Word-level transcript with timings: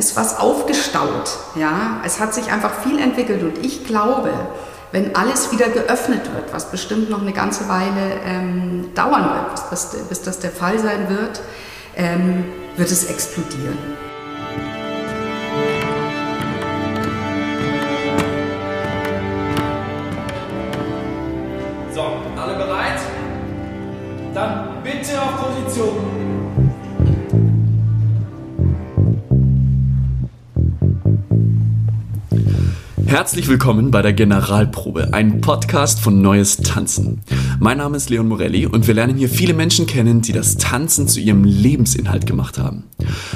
ist 0.00 0.16
was 0.16 0.38
aufgestaut. 0.38 1.38
Ja? 1.54 2.00
Es 2.04 2.18
hat 2.18 2.34
sich 2.34 2.50
einfach 2.50 2.82
viel 2.82 2.98
entwickelt 2.98 3.42
und 3.42 3.64
ich 3.64 3.84
glaube, 3.84 4.32
wenn 4.92 5.14
alles 5.14 5.52
wieder 5.52 5.68
geöffnet 5.68 6.22
wird, 6.34 6.52
was 6.52 6.70
bestimmt 6.72 7.10
noch 7.10 7.20
eine 7.20 7.32
ganze 7.32 7.68
Weile 7.68 8.20
ähm, 8.26 8.90
dauern 8.94 9.24
wird, 9.24 9.70
bis, 9.70 9.96
bis, 10.08 10.22
das 10.22 10.40
der 10.40 10.50
Fall 10.50 10.78
sein 10.80 11.08
wird, 11.08 11.40
ähm, 11.96 12.44
wird 12.76 12.90
es 12.90 13.04
explodieren. 13.04 13.78
Herzlich 33.10 33.48
willkommen 33.48 33.90
bei 33.90 34.02
der 34.02 34.12
Generalprobe, 34.12 35.12
ein 35.12 35.40
Podcast 35.40 35.98
von 35.98 36.22
Neues 36.22 36.58
Tanzen. 36.58 37.22
Mein 37.58 37.78
Name 37.78 37.96
ist 37.96 38.08
Leon 38.08 38.28
Morelli 38.28 38.66
und 38.66 38.86
wir 38.86 38.94
lernen 38.94 39.16
hier 39.16 39.28
viele 39.28 39.52
Menschen 39.52 39.86
kennen, 39.86 40.20
die 40.20 40.30
das 40.30 40.58
Tanzen 40.58 41.08
zu 41.08 41.18
ihrem 41.18 41.42
Lebensinhalt 41.42 42.24
gemacht 42.24 42.56
haben. 42.56 42.84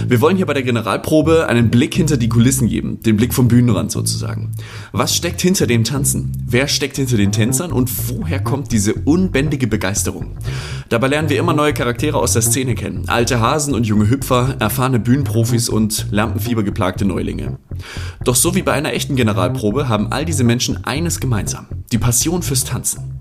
Wir 0.07 0.21
wollen 0.21 0.37
hier 0.37 0.47
bei 0.47 0.55
der 0.55 0.63
Generalprobe 0.63 1.47
einen 1.49 1.71
Blick 1.71 1.95
hinter 1.95 2.17
die 2.17 2.29
Kulissen 2.29 2.69
geben, 2.69 3.01
den 3.03 3.17
Blick 3.17 3.35
vom 3.35 3.49
Bühnenrand 3.49 3.93
sozusagen. 3.93 4.53
Was 4.93 5.17
steckt 5.17 5.41
hinter 5.41 5.67
dem 5.67 5.85
Tanzen? 5.85 6.33
Wer 6.47 6.69
steckt 6.69 6.97
hinter 6.97 7.17
den 7.17 7.33
Tänzern 7.33 7.73
und 7.73 7.91
woher 8.09 8.41
kommt 8.41 8.73
diese 8.73 8.95
unbändige 8.95 9.67
Begeisterung? 9.67 10.37
Dabei 10.89 11.09
lernen 11.09 11.29
wir 11.29 11.39
immer 11.39 11.55
neue 11.55 11.73
Charaktere 11.75 12.19
aus 12.19 12.33
der 12.33 12.43
Szene 12.43 12.75
kennen. 12.75 13.05
Alte 13.09 13.41
Hasen 13.41 13.75
und 13.75 13.87
junge 13.87 14.09
Hüpfer, 14.09 14.57
erfahrene 14.59 14.99
Bühnenprofis 14.99 15.69
und 15.69 16.07
lampenfiebergeplagte 16.11 17.05
Neulinge. 17.05 17.59
Doch 18.25 18.37
so 18.37 18.55
wie 18.55 18.63
bei 18.63 18.73
einer 18.73 18.93
echten 18.93 19.17
Generalprobe 19.17 19.89
haben 19.89 20.13
all 20.13 20.25
diese 20.25 20.45
Menschen 20.45 20.85
eines 20.85 21.21
gemeinsam. 21.21 21.67
Die 21.93 21.99
Passion 21.99 22.43
fürs 22.43 22.65
Tanzen. 22.65 23.14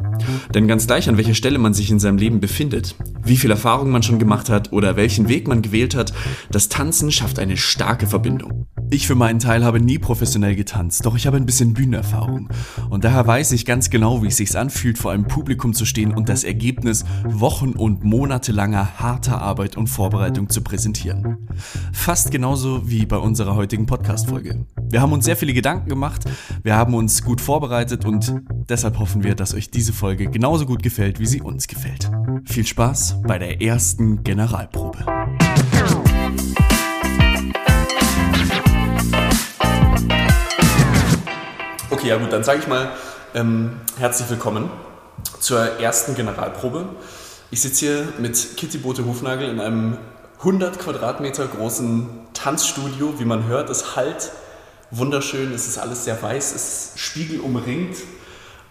Denn 0.53 0.67
ganz 0.67 0.87
gleich, 0.87 1.09
an 1.09 1.17
welcher 1.17 1.33
Stelle 1.33 1.59
man 1.59 1.73
sich 1.73 1.89
in 1.89 1.99
seinem 1.99 2.17
Leben 2.17 2.39
befindet, 2.39 2.95
wie 3.23 3.37
viel 3.37 3.51
Erfahrung 3.51 3.91
man 3.91 4.03
schon 4.03 4.19
gemacht 4.19 4.49
hat 4.49 4.71
oder 4.71 4.95
welchen 4.95 5.29
Weg 5.29 5.47
man 5.47 5.61
gewählt 5.61 5.95
hat, 5.95 6.13
das 6.51 6.69
Tanzen 6.69 7.11
schafft 7.11 7.39
eine 7.39 7.57
starke 7.57 8.07
Verbindung. 8.07 8.67
Ich 8.89 9.07
für 9.07 9.15
meinen 9.15 9.39
Teil 9.39 9.65
habe 9.65 9.79
nie 9.79 9.97
professionell 9.97 10.55
getanzt, 10.55 11.05
doch 11.05 11.15
ich 11.15 11.25
habe 11.25 11.37
ein 11.37 11.47
bisschen 11.47 11.73
Bühnenerfahrung. 11.73 12.49
Und 12.91 13.03
daher 13.03 13.25
weiß 13.25 13.51
ich 13.53 13.65
ganz 13.65 13.89
genau, 13.89 14.21
wie 14.21 14.27
es 14.27 14.37
sich 14.37 14.55
anfühlt, 14.55 14.99
vor 14.99 15.11
einem 15.11 15.27
Publikum 15.27 15.73
zu 15.73 15.85
stehen 15.85 16.13
und 16.13 16.29
das 16.29 16.43
Ergebnis 16.43 17.03
Wochen 17.25 17.71
und 17.71 18.03
monatelanger 18.03 18.99
harter 18.99 19.41
Arbeit 19.41 19.77
und 19.77 19.87
Vorbereitung 19.87 20.49
zu 20.49 20.61
präsentieren. 20.61 21.47
Fast 21.91 22.29
genauso 22.29 22.87
wie 22.87 23.07
bei 23.07 23.17
unserer 23.17 23.55
heutigen 23.55 23.87
Podcast-Folge. 23.87 24.67
Wir 24.91 25.01
haben 25.01 25.11
uns 25.11 25.25
sehr 25.25 25.37
viele 25.37 25.53
Gedanken 25.53 25.89
gemacht, 25.89 26.25
wir 26.61 26.75
haben 26.75 26.93
uns 26.93 27.23
gut 27.23 27.41
vorbereitet 27.41 28.05
und 28.05 28.31
deshalb 28.69 28.99
hoffen 28.99 29.23
wir, 29.23 29.35
dass 29.35 29.53
euch 29.53 29.69
diese 29.69 29.93
Folge 29.93 30.27
genauso 30.27 30.65
gut 30.65 30.83
gefällt, 30.83 31.19
wie 31.19 31.25
sie 31.25 31.41
uns 31.41 31.67
gefällt. 31.67 32.09
Viel 32.45 32.65
Spaß 32.65 33.21
bei 33.23 33.37
der 33.37 33.61
ersten 33.61 34.23
Generalprobe. 34.23 34.99
Okay, 41.89 42.07
ja 42.07 42.17
gut, 42.17 42.31
dann 42.31 42.43
sage 42.43 42.59
ich 42.59 42.67
mal 42.67 42.91
ähm, 43.35 43.81
herzlich 43.97 44.29
willkommen 44.29 44.69
zur 45.39 45.79
ersten 45.79 46.15
Generalprobe. 46.15 46.89
Ich 47.51 47.61
sitze 47.61 47.85
hier 47.85 48.13
mit 48.19 48.57
Kitty 48.57 48.79
Bote 48.79 49.05
Hufnagel 49.05 49.49
in 49.49 49.59
einem 49.59 49.97
100 50.39 50.79
Quadratmeter 50.79 51.47
großen 51.47 52.09
Tanzstudio. 52.33 53.19
Wie 53.19 53.25
man 53.25 53.45
hört, 53.45 53.69
es 53.69 53.95
halt 53.95 54.31
wunderschön, 54.91 55.53
es 55.53 55.67
ist 55.67 55.77
alles 55.77 56.05
sehr 56.05 56.21
weiß, 56.21 56.55
es 56.55 56.55
ist 56.55 56.99
spiegelumringt 56.99 57.97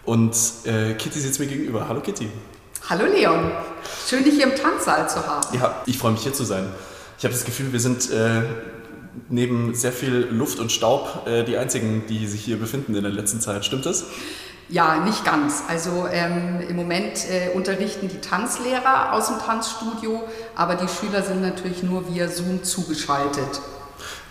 und 0.05 0.35
äh, 0.65 0.93
Kitty 0.93 1.19
sitzt 1.19 1.39
mir 1.39 1.47
gegenüber. 1.47 1.87
Hallo 1.87 2.01
Kitty. 2.01 2.29
Hallo 2.89 3.05
Leon, 3.05 3.51
schön 4.07 4.23
dich 4.23 4.33
hier 4.35 4.43
im 4.43 4.55
Tanzsaal 4.55 5.09
zu 5.09 5.25
haben. 5.25 5.57
Ja, 5.57 5.81
ich 5.85 5.97
freue 5.97 6.11
mich 6.11 6.23
hier 6.23 6.33
zu 6.33 6.43
sein. 6.43 6.67
Ich 7.17 7.23
habe 7.23 7.33
das 7.33 7.45
Gefühl, 7.45 7.71
wir 7.71 7.79
sind 7.79 8.11
äh, 8.11 8.41
neben 9.29 9.73
sehr 9.73 9.93
viel 9.93 10.27
Luft 10.31 10.59
und 10.59 10.71
Staub 10.71 11.25
äh, 11.25 11.43
die 11.43 11.57
einzigen, 11.57 12.03
die 12.07 12.27
sich 12.27 12.43
hier 12.43 12.57
befinden 12.57 12.95
in 12.95 13.03
der 13.03 13.11
letzten 13.11 13.39
Zeit. 13.39 13.63
Stimmt 13.63 13.85
das? 13.85 14.05
Ja, 14.69 14.97
nicht 15.05 15.23
ganz. 15.23 15.63
Also 15.67 16.07
ähm, 16.11 16.59
im 16.67 16.75
Moment 16.75 17.29
äh, 17.29 17.55
unterrichten 17.55 18.07
die 18.07 18.19
Tanzlehrer 18.19 19.13
aus 19.13 19.27
dem 19.27 19.39
Tanzstudio, 19.39 20.23
aber 20.55 20.75
die 20.75 20.87
Schüler 20.87 21.21
sind 21.21 21.41
natürlich 21.41 21.83
nur 21.83 22.13
via 22.13 22.27
Zoom 22.27 22.63
zugeschaltet. 22.63 23.61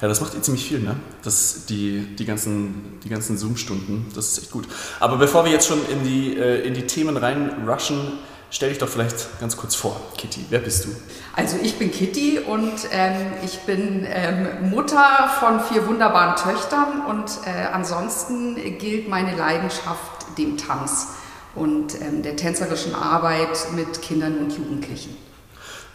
Ja, 0.01 0.09
das 0.09 0.21
macht 0.21 0.35
ihr 0.35 0.43
ziemlich 0.43 0.65
viel, 0.67 0.81
ne? 0.81 0.97
Das, 1.23 1.67
die, 1.67 2.15
die 2.17 2.25
ganzen, 2.25 2.99
die 3.05 3.09
ganzen 3.09 3.39
Zoom-Stunden, 3.39 4.11
das 4.15 4.29
ist 4.29 4.39
echt 4.39 4.51
gut. 4.51 4.67
Aber 5.01 5.17
bevor 5.17 5.45
wir 5.45 5.53
jetzt 5.53 5.67
schon 5.67 5.79
in 5.89 6.05
die, 6.05 6.37
äh, 6.37 6.67
in 6.67 6.75
die 6.75 6.87
Themen 6.87 7.17
reinrushen, 7.17 8.19
Stell 8.55 8.69
dich 8.69 8.77
doch 8.77 8.89
vielleicht 8.89 9.41
ganz 9.41 9.57
kurz 9.57 9.75
vor, 9.75 9.99
Kitty. 10.19 10.45
Wer 10.51 10.59
bist 10.59 10.85
du? 10.85 10.91
Also 11.35 11.57
ich 11.63 11.79
bin 11.79 11.91
Kitty 11.91 12.39
und 12.39 12.75
ähm, 12.91 13.33
ich 13.43 13.61
bin 13.61 14.07
ähm, 14.07 14.69
Mutter 14.69 15.31
von 15.41 15.59
vier 15.59 15.87
wunderbaren 15.87 16.37
Töchtern 16.37 17.07
und 17.09 17.31
äh, 17.47 17.69
ansonsten 17.73 18.57
gilt 18.79 19.09
meine 19.09 19.35
Leidenschaft 19.35 20.37
dem 20.37 20.59
Tanz 20.59 21.07
und 21.55 21.99
ähm, 22.03 22.23
der 22.23 22.37
tänzerischen 22.37 22.95
Arbeit 22.95 23.73
mit 23.75 24.03
Kindern 24.03 24.37
und 24.37 24.55
Jugendlichen. 24.55 25.17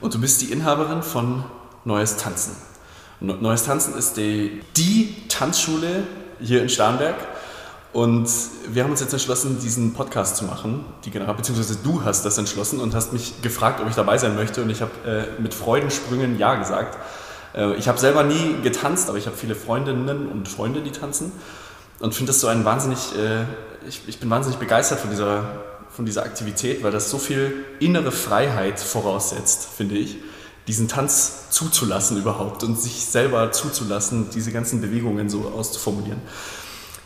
Und 0.01 0.15
du 0.15 0.19
bist 0.19 0.41
die 0.41 0.51
Inhaberin 0.51 1.03
von 1.03 1.45
Neues 1.85 2.17
Tanzen. 2.17 2.55
Neues 3.19 3.63
Tanzen 3.63 3.95
ist 3.95 4.17
die, 4.17 4.61
die 4.75 5.15
Tanzschule 5.27 6.03
hier 6.39 6.61
in 6.61 6.69
Starnberg 6.69 7.15
und 7.91 8.29
wir 8.69 8.83
haben 8.83 8.91
uns 8.91 8.99
jetzt 8.99 9.13
entschlossen, 9.13 9.59
diesen 9.59 9.93
Podcast 9.95 10.37
zu 10.37 10.45
machen, 10.45 10.85
die 11.03 11.09
General, 11.09 11.33
beziehungsweise 11.33 11.79
du 11.83 12.03
hast 12.03 12.25
das 12.25 12.37
entschlossen 12.37 12.79
und 12.79 12.93
hast 12.93 13.13
mich 13.13 13.41
gefragt, 13.41 13.81
ob 13.81 13.89
ich 13.89 13.95
dabei 13.95 14.19
sein 14.19 14.35
möchte. 14.35 14.61
Und 14.61 14.69
ich 14.69 14.81
habe 14.81 14.91
äh, 15.03 15.41
mit 15.41 15.55
Freudensprüngen 15.55 16.37
Ja 16.37 16.55
gesagt. 16.55 16.95
Äh, 17.55 17.73
ich 17.73 17.87
habe 17.87 17.97
selber 17.97 18.21
nie 18.21 18.61
getanzt, 18.61 19.09
aber 19.09 19.17
ich 19.17 19.25
habe 19.25 19.35
viele 19.35 19.55
Freundinnen 19.55 20.27
und 20.27 20.47
Freunde, 20.47 20.81
die 20.81 20.91
tanzen. 20.91 21.31
Und 21.99 22.13
finde 22.13 22.33
das 22.33 22.39
so 22.39 22.47
ein 22.47 22.65
wahnsinnig, 22.65 22.99
äh, 23.17 23.45
ich, 23.87 24.01
ich 24.05 24.19
bin 24.19 24.29
wahnsinnig 24.29 24.59
begeistert 24.59 24.99
von 24.99 25.09
dieser, 25.09 25.49
von 25.89 26.05
dieser 26.05 26.21
Aktivität, 26.21 26.83
weil 26.83 26.91
das 26.91 27.09
so 27.09 27.17
viel 27.17 27.65
innere 27.79 28.11
Freiheit 28.11 28.79
voraussetzt, 28.79 29.69
finde 29.75 29.95
ich 29.95 30.17
diesen 30.67 30.87
Tanz 30.87 31.49
zuzulassen 31.49 32.17
überhaupt 32.17 32.63
und 32.63 32.79
sich 32.79 33.05
selber 33.05 33.51
zuzulassen, 33.51 34.29
diese 34.33 34.51
ganzen 34.51 34.81
Bewegungen 34.81 35.29
so 35.29 35.51
auszuformulieren. 35.55 36.21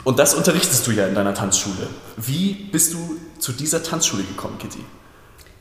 Und 0.03 0.17
das 0.17 0.33
unterrichtest 0.33 0.87
du 0.87 0.91
ja 0.91 1.05
in 1.05 1.13
deiner 1.13 1.35
Tanzschule. 1.35 1.87
Wie 2.17 2.53
bist 2.53 2.93
du 2.93 3.17
zu 3.37 3.51
dieser 3.51 3.83
Tanzschule 3.83 4.23
gekommen, 4.23 4.57
Kitty? 4.57 4.83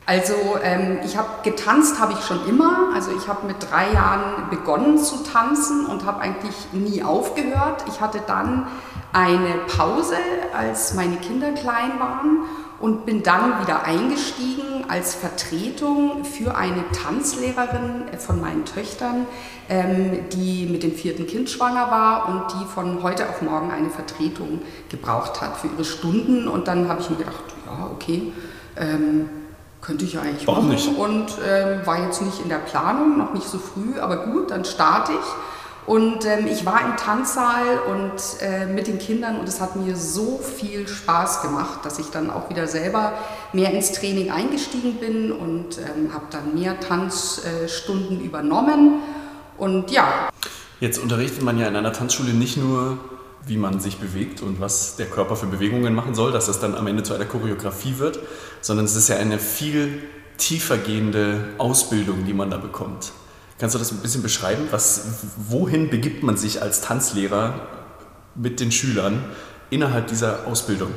Also 0.07 0.33
ähm, 0.63 0.99
ich 1.05 1.15
habe 1.15 1.29
getanzt, 1.43 1.99
habe 1.99 2.13
ich 2.13 2.25
schon 2.25 2.47
immer. 2.47 2.89
Also 2.95 3.11
ich 3.15 3.27
habe 3.27 3.45
mit 3.45 3.57
drei 3.59 3.93
Jahren 3.93 4.49
begonnen 4.49 4.97
zu 4.97 5.23
tanzen 5.23 5.85
und 5.85 6.05
habe 6.05 6.21
eigentlich 6.21 6.55
nie 6.73 7.03
aufgehört. 7.03 7.85
Ich 7.87 8.01
hatte 8.01 8.19
dann 8.25 8.67
eine 9.13 9.59
Pause, 9.67 10.15
als 10.57 10.95
meine 10.95 11.17
Kinder 11.17 11.51
klein 11.51 11.99
waren 11.99 12.45
und 12.81 13.05
bin 13.05 13.23
dann 13.23 13.61
wieder 13.61 13.83
eingestiegen 13.83 14.85
als 14.87 15.15
Vertretung 15.15 16.25
für 16.25 16.55
eine 16.55 16.83
Tanzlehrerin 16.91 18.05
von 18.17 18.41
meinen 18.41 18.65
Töchtern, 18.65 19.25
ähm, 19.69 20.29
die 20.33 20.65
mit 20.65 20.83
dem 20.83 20.93
vierten 20.93 21.27
Kind 21.27 21.49
schwanger 21.49 21.89
war 21.89 22.27
und 22.27 22.59
die 22.59 22.65
von 22.65 23.01
heute 23.03 23.29
auf 23.29 23.41
morgen 23.41 23.71
eine 23.71 23.89
Vertretung 23.89 24.61
gebraucht 24.89 25.41
hat 25.41 25.57
für 25.57 25.67
ihre 25.67 25.85
Stunden. 25.85 26.47
Und 26.47 26.67
dann 26.67 26.89
habe 26.89 27.01
ich 27.01 27.09
mir 27.09 27.17
gedacht, 27.17 27.43
ja, 27.65 27.89
okay, 27.91 28.33
ähm, 28.75 29.29
könnte 29.81 30.05
ich 30.05 30.13
ja 30.13 30.21
eigentlich 30.21 30.47
Warum 30.47 30.67
machen. 30.67 30.75
Nicht? 30.75 30.97
Und 30.97 31.37
ähm, 31.47 31.85
war 31.85 32.03
jetzt 32.03 32.21
nicht 32.21 32.41
in 32.41 32.49
der 32.49 32.57
Planung, 32.57 33.17
noch 33.17 33.33
nicht 33.33 33.47
so 33.47 33.57
früh, 33.57 33.99
aber 33.99 34.25
gut, 34.25 34.51
dann 34.51 34.65
starte 34.65 35.13
ich. 35.13 35.50
Und 35.85 36.25
ähm, 36.25 36.47
ich 36.47 36.65
war 36.65 36.81
im 36.85 36.95
Tanzsaal 36.95 37.79
und 37.89 38.21
äh, 38.41 38.67
mit 38.67 38.87
den 38.87 38.99
Kindern 38.99 39.39
und 39.39 39.49
es 39.49 39.59
hat 39.59 39.75
mir 39.75 39.95
so 39.95 40.37
viel 40.37 40.87
Spaß 40.87 41.41
gemacht, 41.41 41.79
dass 41.83 41.97
ich 41.97 42.07
dann 42.07 42.29
auch 42.29 42.49
wieder 42.49 42.67
selber 42.67 43.13
mehr 43.51 43.71
ins 43.73 43.91
Training 43.91 44.29
eingestiegen 44.29 44.95
bin 44.95 45.31
und 45.31 45.79
ähm, 45.79 46.13
habe 46.13 46.25
dann 46.29 46.53
mehr 46.53 46.79
Tanzstunden 46.79 48.21
äh, 48.21 48.23
übernommen. 48.23 48.99
Und 49.57 49.89
ja. 49.91 50.29
Jetzt 50.79 50.99
unterrichtet 50.99 51.41
man 51.41 51.57
ja 51.57 51.67
in 51.67 51.75
einer 51.75 51.93
Tanzschule 51.93 52.33
nicht 52.33 52.57
nur, 52.57 52.99
wie 53.45 53.57
man 53.57 53.79
sich 53.79 53.97
bewegt 53.97 54.41
und 54.41 54.59
was 54.59 54.95
der 54.97 55.07
Körper 55.07 55.35
für 55.35 55.47
Bewegungen 55.47 55.95
machen 55.95 56.13
soll, 56.13 56.31
dass 56.31 56.45
das 56.45 56.59
dann 56.59 56.75
am 56.75 56.85
Ende 56.85 57.01
zu 57.01 57.15
einer 57.15 57.25
Choreografie 57.25 57.97
wird, 57.97 58.19
sondern 58.61 58.85
es 58.85 58.95
ist 58.95 59.09
ja 59.09 59.17
eine 59.17 59.39
viel 59.39 60.03
tiefer 60.37 60.77
gehende 60.77 61.49
Ausbildung, 61.57 62.25
die 62.25 62.33
man 62.33 62.51
da 62.51 62.57
bekommt. 62.57 63.13
Kannst 63.61 63.75
du 63.75 63.79
das 63.79 63.91
ein 63.91 63.99
bisschen 63.99 64.23
beschreiben? 64.23 64.69
Was, 64.71 65.03
wohin 65.37 65.91
begibt 65.91 66.23
man 66.23 66.35
sich 66.35 66.63
als 66.63 66.81
Tanzlehrer 66.81 67.67
mit 68.33 68.59
den 68.59 68.71
Schülern 68.71 69.23
innerhalb 69.69 70.07
dieser 70.07 70.47
Ausbildung? 70.47 70.89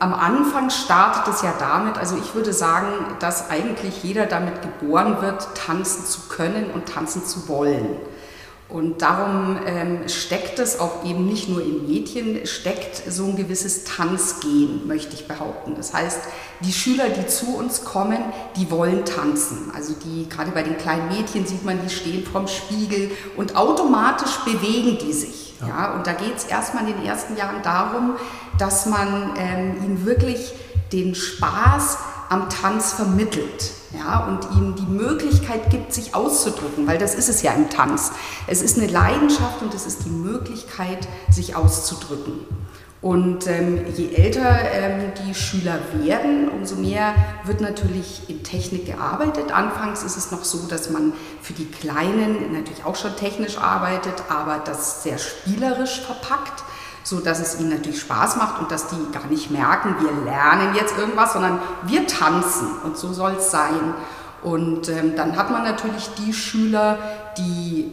Am 0.00 0.12
Anfang 0.12 0.70
startet 0.70 1.32
es 1.32 1.42
ja 1.42 1.54
damit, 1.56 1.96
also 1.96 2.16
ich 2.16 2.34
würde 2.34 2.52
sagen, 2.52 2.88
dass 3.20 3.48
eigentlich 3.48 4.02
jeder 4.02 4.26
damit 4.26 4.60
geboren 4.60 5.22
wird, 5.22 5.54
tanzen 5.54 6.04
zu 6.04 6.22
können 6.28 6.72
und 6.72 6.86
tanzen 6.86 7.24
zu 7.24 7.46
wollen. 7.46 7.86
Und 8.68 9.00
darum 9.00 9.56
ähm, 9.64 10.08
steckt 10.08 10.58
es 10.58 10.78
auch 10.78 11.02
eben 11.02 11.24
nicht 11.24 11.48
nur 11.48 11.62
in 11.62 11.88
Mädchen, 11.88 12.46
steckt 12.46 13.10
so 13.10 13.24
ein 13.24 13.36
gewisses 13.36 13.84
Tanzgehen, 13.84 14.86
möchte 14.86 15.14
ich 15.14 15.26
behaupten. 15.26 15.74
Das 15.74 15.94
heißt, 15.94 16.20
die 16.60 16.72
Schüler, 16.72 17.08
die 17.08 17.26
zu 17.26 17.56
uns 17.56 17.84
kommen, 17.84 18.18
die 18.56 18.70
wollen 18.70 19.06
tanzen. 19.06 19.70
Also 19.74 19.94
die, 19.94 20.28
gerade 20.28 20.50
bei 20.50 20.62
den 20.62 20.76
kleinen 20.76 21.08
Mädchen 21.08 21.46
sieht 21.46 21.64
man, 21.64 21.80
die 21.82 21.88
stehen 21.88 22.26
vorm 22.26 22.46
Spiegel 22.46 23.10
und 23.38 23.56
automatisch 23.56 24.36
bewegen 24.44 24.98
die 25.00 25.14
sich. 25.14 25.54
Ja. 25.62 25.68
ja 25.68 25.94
und 25.94 26.06
da 26.06 26.12
geht 26.12 26.36
es 26.36 26.44
erstmal 26.44 26.86
in 26.86 26.94
den 26.94 27.06
ersten 27.06 27.38
Jahren 27.38 27.62
darum, 27.62 28.16
dass 28.58 28.84
man 28.84 29.32
ähm, 29.38 29.82
ihnen 29.82 30.04
wirklich 30.04 30.52
den 30.92 31.14
Spaß 31.14 31.98
am 32.28 32.50
Tanz 32.50 32.92
vermittelt 32.92 33.77
ja, 33.96 34.26
und 34.26 34.44
ihnen 34.56 34.74
die 34.74 34.86
Möglichkeit 34.86 35.70
gibt, 35.70 35.94
sich 35.94 36.14
auszudrücken, 36.14 36.86
weil 36.86 36.98
das 36.98 37.14
ist 37.14 37.28
es 37.28 37.42
ja 37.42 37.52
im 37.52 37.70
Tanz. 37.70 38.12
Es 38.46 38.62
ist 38.62 38.76
eine 38.76 38.86
Leidenschaft 38.86 39.62
und 39.62 39.72
es 39.74 39.86
ist 39.86 40.04
die 40.04 40.10
Möglichkeit, 40.10 41.08
sich 41.30 41.56
auszudrücken. 41.56 42.44
Und 43.00 43.46
ähm, 43.46 43.84
je 43.96 44.12
älter 44.12 44.58
ähm, 44.72 45.12
die 45.24 45.32
Schüler 45.32 45.78
werden, 45.94 46.48
umso 46.48 46.74
mehr 46.74 47.14
wird 47.44 47.60
natürlich 47.60 48.28
in 48.28 48.42
Technik 48.42 48.86
gearbeitet. 48.86 49.52
Anfangs 49.52 50.02
ist 50.02 50.16
es 50.16 50.32
noch 50.32 50.44
so, 50.44 50.66
dass 50.66 50.90
man 50.90 51.12
für 51.40 51.52
die 51.52 51.66
Kleinen 51.66 52.52
natürlich 52.52 52.84
auch 52.84 52.96
schon 52.96 53.14
technisch 53.14 53.56
arbeitet, 53.56 54.24
aber 54.28 54.60
das 54.64 55.04
sehr 55.04 55.18
spielerisch 55.18 56.00
verpackt 56.00 56.64
so 57.08 57.20
dass 57.20 57.40
es 57.40 57.58
ihnen 57.58 57.70
natürlich 57.70 58.00
Spaß 58.00 58.36
macht 58.36 58.60
und 58.60 58.70
dass 58.70 58.88
die 58.88 59.12
gar 59.12 59.26
nicht 59.28 59.50
merken, 59.50 59.96
wir 60.00 60.30
lernen 60.30 60.74
jetzt 60.74 60.98
irgendwas, 60.98 61.32
sondern 61.32 61.58
wir 61.86 62.06
tanzen 62.06 62.68
und 62.84 62.98
so 62.98 63.14
soll 63.14 63.36
es 63.38 63.50
sein. 63.50 63.94
Und 64.42 64.88
ähm, 64.88 65.16
dann 65.16 65.36
hat 65.36 65.50
man 65.50 65.64
natürlich 65.64 66.10
die 66.18 66.34
Schüler, 66.34 66.98
die 67.38 67.92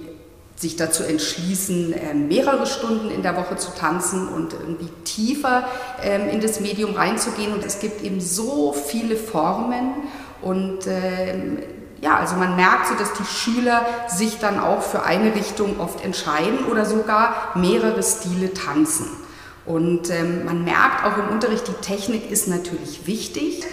sich 0.58 0.76
dazu 0.76 1.04
entschließen, 1.04 1.94
äh, 1.94 2.14
mehrere 2.14 2.66
Stunden 2.66 3.10
in 3.10 3.24
der 3.24 3.38
Woche 3.38 3.56
zu 3.56 3.72
tanzen 3.72 4.28
und 4.28 4.54
irgendwie 4.54 4.90
tiefer 5.06 5.68
ähm, 6.04 6.28
in 6.30 6.42
das 6.42 6.60
Medium 6.60 6.94
reinzugehen. 6.96 7.54
Und 7.54 7.66
es 7.66 7.80
gibt 7.80 8.02
eben 8.02 8.20
so 8.20 8.74
viele 8.74 9.16
Formen 9.16 9.94
und 10.42 10.88
ähm, 10.88 11.60
ja, 12.02 12.18
also 12.18 12.36
man 12.36 12.56
merkt 12.56 12.88
so, 12.88 12.96
dass 12.96 13.14
die 13.14 13.26
Schüler 13.26 13.86
sich 14.08 14.40
dann 14.40 14.60
auch 14.60 14.82
für 14.82 15.04
eine 15.04 15.34
Richtung 15.34 15.80
oft 15.80 16.04
entscheiden 16.04 16.66
oder 16.66 16.86
sogar 16.86 17.52
mehrere 17.56 18.04
Stile 18.04 18.54
tanzen. 18.54 19.08
Und 19.66 20.10
ähm, 20.12 20.46
man 20.46 20.64
merkt 20.64 21.06
auch 21.06 21.18
im 21.18 21.30
Unterricht, 21.30 21.68
die 21.68 21.86
Technik 21.86 22.30
ist 22.30 22.48
natürlich 22.48 23.08
wichtig, 23.08 23.64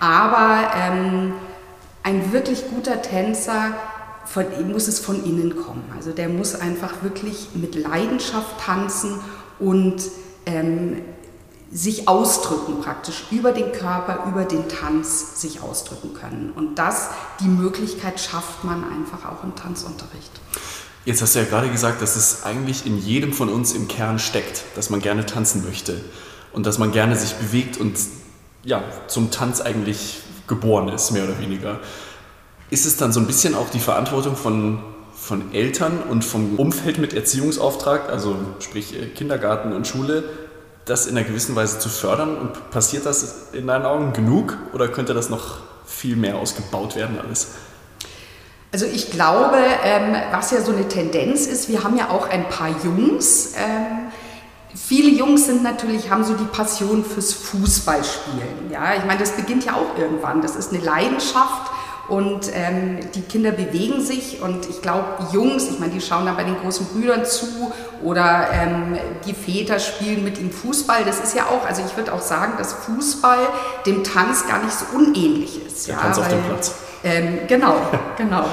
aber 0.00 0.70
ähm, 0.76 1.34
ein 2.02 2.32
wirklich 2.32 2.68
guter 2.68 3.02
Tänzer 3.02 3.74
von, 4.24 4.44
muss 4.70 4.88
es 4.88 4.98
von 4.98 5.24
innen 5.24 5.56
kommen. 5.56 5.84
Also 5.96 6.10
der 6.10 6.28
muss 6.28 6.54
einfach 6.60 7.02
wirklich 7.02 7.50
mit 7.54 7.74
Leidenschaft 7.74 8.60
tanzen 8.64 9.20
und 9.58 10.02
ähm, 10.46 11.02
sich 11.76 12.08
ausdrücken 12.08 12.80
praktisch, 12.80 13.24
über 13.30 13.52
den 13.52 13.70
Körper, 13.70 14.24
über 14.30 14.44
den 14.44 14.66
Tanz 14.66 15.42
sich 15.42 15.60
ausdrücken 15.60 16.14
können. 16.14 16.52
Und 16.56 16.76
das, 16.76 17.10
die 17.40 17.48
Möglichkeit 17.48 18.18
schafft 18.18 18.64
man 18.64 18.82
einfach 18.82 19.30
auch 19.30 19.44
im 19.44 19.54
Tanzunterricht. 19.54 20.30
Jetzt 21.04 21.20
hast 21.20 21.34
du 21.34 21.40
ja 21.40 21.44
gerade 21.44 21.68
gesagt, 21.68 22.00
dass 22.00 22.16
es 22.16 22.44
eigentlich 22.44 22.86
in 22.86 22.98
jedem 22.98 23.34
von 23.34 23.50
uns 23.50 23.74
im 23.74 23.88
Kern 23.88 24.18
steckt, 24.18 24.64
dass 24.74 24.88
man 24.88 25.02
gerne 25.02 25.26
tanzen 25.26 25.64
möchte 25.66 26.00
und 26.52 26.64
dass 26.64 26.78
man 26.78 26.92
gerne 26.92 27.14
sich 27.14 27.34
bewegt 27.34 27.78
und 27.78 27.98
ja, 28.64 28.82
zum 29.06 29.30
Tanz 29.30 29.60
eigentlich 29.60 30.20
geboren 30.46 30.88
ist, 30.88 31.10
mehr 31.10 31.24
oder 31.24 31.38
weniger. 31.38 31.78
Ist 32.70 32.86
es 32.86 32.96
dann 32.96 33.12
so 33.12 33.20
ein 33.20 33.26
bisschen 33.26 33.54
auch 33.54 33.68
die 33.68 33.80
Verantwortung 33.80 34.34
von, 34.34 34.82
von 35.14 35.52
Eltern 35.52 36.02
und 36.08 36.24
vom 36.24 36.58
Umfeld 36.58 36.96
mit 36.96 37.12
Erziehungsauftrag, 37.12 38.08
also 38.08 38.34
sprich 38.60 38.94
Kindergarten 39.14 39.74
und 39.74 39.86
Schule, 39.86 40.24
das 40.86 41.06
in 41.06 41.16
einer 41.16 41.26
gewissen 41.26 41.54
Weise 41.54 41.78
zu 41.78 41.88
fördern? 41.88 42.38
Und 42.38 42.70
passiert 42.70 43.04
das 43.04 43.48
in 43.52 43.66
deinen 43.66 43.84
Augen 43.84 44.12
genug 44.12 44.56
oder 44.72 44.88
könnte 44.88 45.12
das 45.12 45.28
noch 45.28 45.58
viel 45.84 46.16
mehr 46.16 46.36
ausgebaut 46.36 46.96
werden 46.96 47.18
alles? 47.20 47.48
Also 48.72 48.86
ich 48.86 49.10
glaube, 49.10 49.56
ähm, 49.84 50.16
was 50.32 50.50
ja 50.50 50.60
so 50.60 50.72
eine 50.72 50.88
Tendenz 50.88 51.46
ist, 51.46 51.68
wir 51.68 51.84
haben 51.84 51.96
ja 51.96 52.10
auch 52.10 52.28
ein 52.28 52.48
paar 52.48 52.68
Jungs. 52.84 53.54
Ähm, 53.56 54.08
viele 54.74 55.10
Jungs 55.10 55.46
sind 55.46 55.62
natürlich, 55.62 56.10
haben 56.10 56.24
so 56.24 56.34
die 56.34 56.44
Passion 56.44 57.04
fürs 57.04 57.32
Fußballspielen. 57.32 58.70
Ja, 58.70 58.94
ich 58.94 59.04
meine, 59.04 59.20
das 59.20 59.32
beginnt 59.32 59.64
ja 59.64 59.74
auch 59.74 59.98
irgendwann. 59.98 60.42
Das 60.42 60.56
ist 60.56 60.72
eine 60.72 60.82
Leidenschaft 60.82 61.70
und 62.08 62.50
ähm, 62.54 62.98
die 63.14 63.22
Kinder 63.22 63.50
bewegen 63.50 64.00
sich 64.00 64.40
und 64.40 64.68
ich 64.68 64.80
glaube, 64.80 65.04
Jungs, 65.32 65.68
ich 65.68 65.78
meine, 65.80 65.92
die 65.92 66.00
schauen 66.00 66.26
dann 66.26 66.36
bei 66.36 66.44
den 66.44 66.56
großen 66.56 66.86
Brüdern 66.86 67.24
zu 67.24 67.72
oder 68.02 68.48
ähm, 68.52 68.96
die 69.26 69.34
Väter 69.34 69.80
spielen 69.80 70.22
mit 70.22 70.38
ihm 70.38 70.52
Fußball. 70.52 71.04
Das 71.04 71.20
ist 71.20 71.34
ja 71.34 71.46
auch, 71.46 71.66
also 71.66 71.82
ich 71.84 71.96
würde 71.96 72.12
auch 72.12 72.20
sagen, 72.20 72.52
dass 72.58 72.72
Fußball 72.72 73.38
dem 73.86 74.04
Tanz 74.04 74.46
gar 74.46 74.62
nicht 74.62 74.74
so 74.74 74.84
unähnlich 74.94 75.66
ist. 75.66 75.88
Der 75.88 75.96
ja, 75.96 76.00
Tanz 76.00 76.18
weil, 76.18 76.24
auf 76.24 76.30
dem 76.30 76.42
Platz. 76.44 76.74
Ähm, 77.02 77.38
genau, 77.48 77.74
genau, 78.16 78.44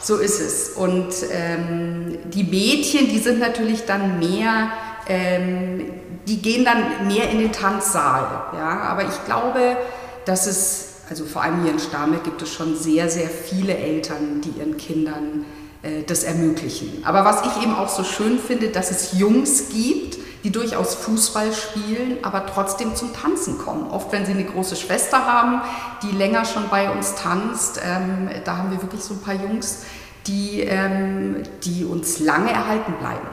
so 0.00 0.16
ist 0.16 0.40
es. 0.40 0.70
Und 0.70 1.12
ähm, 1.30 2.18
die 2.32 2.44
Mädchen, 2.44 3.08
die 3.08 3.18
sind 3.18 3.40
natürlich 3.40 3.84
dann 3.84 4.18
mehr, 4.18 4.70
ähm, 5.08 5.90
die 6.26 6.40
gehen 6.40 6.64
dann 6.64 7.08
mehr 7.08 7.30
in 7.30 7.38
den 7.38 7.52
Tanzsaal. 7.52 8.44
Ja? 8.56 8.80
Aber 8.82 9.02
ich 9.02 9.24
glaube, 9.24 9.76
dass 10.24 10.46
es 10.46 10.91
also 11.08 11.24
vor 11.24 11.42
allem 11.42 11.62
hier 11.62 11.72
in 11.72 11.78
Starnberg 11.78 12.24
gibt 12.24 12.42
es 12.42 12.52
schon 12.52 12.76
sehr, 12.76 13.08
sehr 13.08 13.28
viele 13.28 13.76
Eltern, 13.76 14.40
die 14.40 14.58
ihren 14.58 14.76
Kindern 14.76 15.44
äh, 15.82 16.02
das 16.04 16.24
ermöglichen. 16.24 17.02
Aber 17.04 17.24
was 17.24 17.42
ich 17.42 17.62
eben 17.62 17.74
auch 17.74 17.88
so 17.88 18.04
schön 18.04 18.38
finde, 18.38 18.68
dass 18.68 18.90
es 18.90 19.18
Jungs 19.18 19.68
gibt, 19.70 20.18
die 20.44 20.50
durchaus 20.50 20.94
Fußball 20.94 21.52
spielen, 21.52 22.18
aber 22.22 22.46
trotzdem 22.46 22.96
zum 22.96 23.12
Tanzen 23.12 23.58
kommen. 23.58 23.90
Oft, 23.90 24.12
wenn 24.12 24.26
sie 24.26 24.32
eine 24.32 24.44
große 24.44 24.76
Schwester 24.76 25.24
haben, 25.24 25.60
die 26.02 26.16
länger 26.16 26.44
schon 26.44 26.68
bei 26.68 26.90
uns 26.90 27.14
tanzt, 27.14 27.80
ähm, 27.84 28.28
da 28.44 28.56
haben 28.56 28.70
wir 28.70 28.82
wirklich 28.82 29.02
so 29.02 29.14
ein 29.14 29.20
paar 29.20 29.34
Jungs, 29.34 29.84
die, 30.26 30.60
ähm, 30.60 31.42
die 31.64 31.84
uns 31.84 32.18
lange 32.18 32.50
erhalten 32.50 32.94
bleiben. 32.98 33.26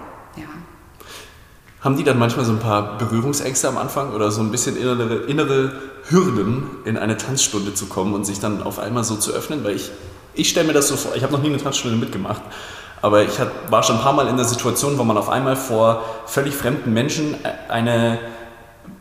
Haben 1.81 1.96
die 1.96 2.04
dann 2.04 2.20
manchmal 2.20 2.46
so 2.46 2.52
ein 2.52 2.60
paar 2.60 2.98
Berührungsängste 2.98 3.70
am 3.70 3.78
Anfang 3.78 4.12
oder 4.12 4.31
so 4.31 4.42
ein 4.42 4.52
bisschen 4.52 4.76
innere, 4.76 5.16
innere 5.28 5.72
Hürden, 6.10 6.64
in 6.84 6.98
eine 6.98 7.16
Tanzstunde 7.16 7.74
zu 7.74 7.86
kommen 7.86 8.14
und 8.14 8.26
sich 8.26 8.40
dann 8.40 8.62
auf 8.64 8.80
einmal 8.80 9.06
so 9.06 9.16
zu 9.16 9.31
öffnen? 9.31 9.64
Weil 9.64 9.76
ich, 9.76 9.90
ich 10.34 10.50
stelle 10.50 10.68
mir 10.68 10.74
das 10.74 10.90
so 10.90 10.98
vor, 10.98 11.16
ich 11.16 11.24
habe 11.24 11.31
noch 11.31 11.42
nie 11.42 11.48
eine 11.48 11.58
Tanzstunde 11.58 11.96
mitgemacht, 11.96 12.42
aber 13.02 13.24
ich 13.24 13.40
hat, 13.40 13.50
war 13.70 13.81
schon 13.84 13.96
ein 13.96 14.02
paar 14.02 14.12
Mal 14.12 14.28
in 14.28 14.36
der 14.36 14.46
Situation, 14.46 14.98
wo 14.98 15.06
man 15.06 15.18
auf 15.18 15.30
einmal 15.30 15.56
vor 15.56 16.04
völlig 16.26 16.54
fremden 16.54 16.94
Menschen 16.94 17.36
eine 17.69 18.19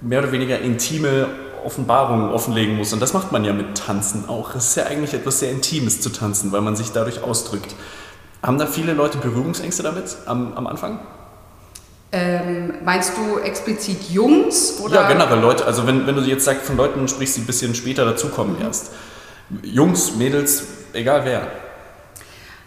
mehr 0.01 0.21
oder 0.21 0.31
weniger 0.31 0.61
intime 0.61 1.27
Offenbarung 1.65 2.31
offenlegen 2.31 2.77
muss. 2.77 2.93
Und 2.93 3.03
das 3.03 3.13
macht 3.13 3.33
man 3.33 3.45
ja 3.45 3.53
mit 3.53 3.77
Tanzen 3.77 4.29
auch. 4.29 4.55
Es 4.55 4.69
ist 4.69 4.77
ja 4.77 4.85
eigentlich 4.85 5.15
etwas 5.15 5.41
sehr 5.41 5.51
Intimes 5.51 6.01
zu 6.01 6.11
tanzen, 6.11 6.53
weil 6.53 6.61
man 6.61 6.77
sich 6.77 6.93
dadurch 6.93 7.25
ausdrückt. 7.25 7.75
Haben 8.41 8.59
da 8.59 8.67
viele 8.67 8.93
Leute 8.93 9.19
Berührungsängste 9.19 9.83
damit 9.83 10.17
am, 10.27 10.55
am 10.55 10.69
Anfang? 10.69 11.01
Ähm, 12.11 12.75
meinst 12.85 13.13
du 13.17 13.39
explizit 13.39 14.11
Jungs? 14.11 14.81
Oder? 14.81 15.03
Ja, 15.03 15.09
generell 15.09 15.41
Leute. 15.41 15.67
Also 15.67 15.87
wenn, 15.87 16.07
wenn 16.07 16.15
du 16.17 16.23
jetzt 16.23 16.45
sagst, 16.45 16.63
von 16.63 16.77
Leuten 16.77 17.07
sprichst, 17.07 17.37
die 17.37 17.43
ein 17.43 17.47
bisschen 17.47 17.75
später 17.75 18.05
dazukommen 18.05 18.57
mhm. 18.57 18.65
erst. 18.65 18.93
Jungs, 19.63 20.15
Mädels, 20.17 20.65
egal 20.93 21.25
wer. 21.25 21.49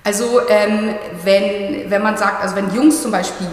Also 0.04 0.42
ähm, 0.48 0.96
wenn, 1.24 1.90
wenn 1.90 2.02
man 2.02 2.18
sagt, 2.18 2.44
also 2.44 2.56
wenn 2.56 2.74
Jungs 2.74 3.02
zum 3.02 3.12
Beispiel 3.12 3.48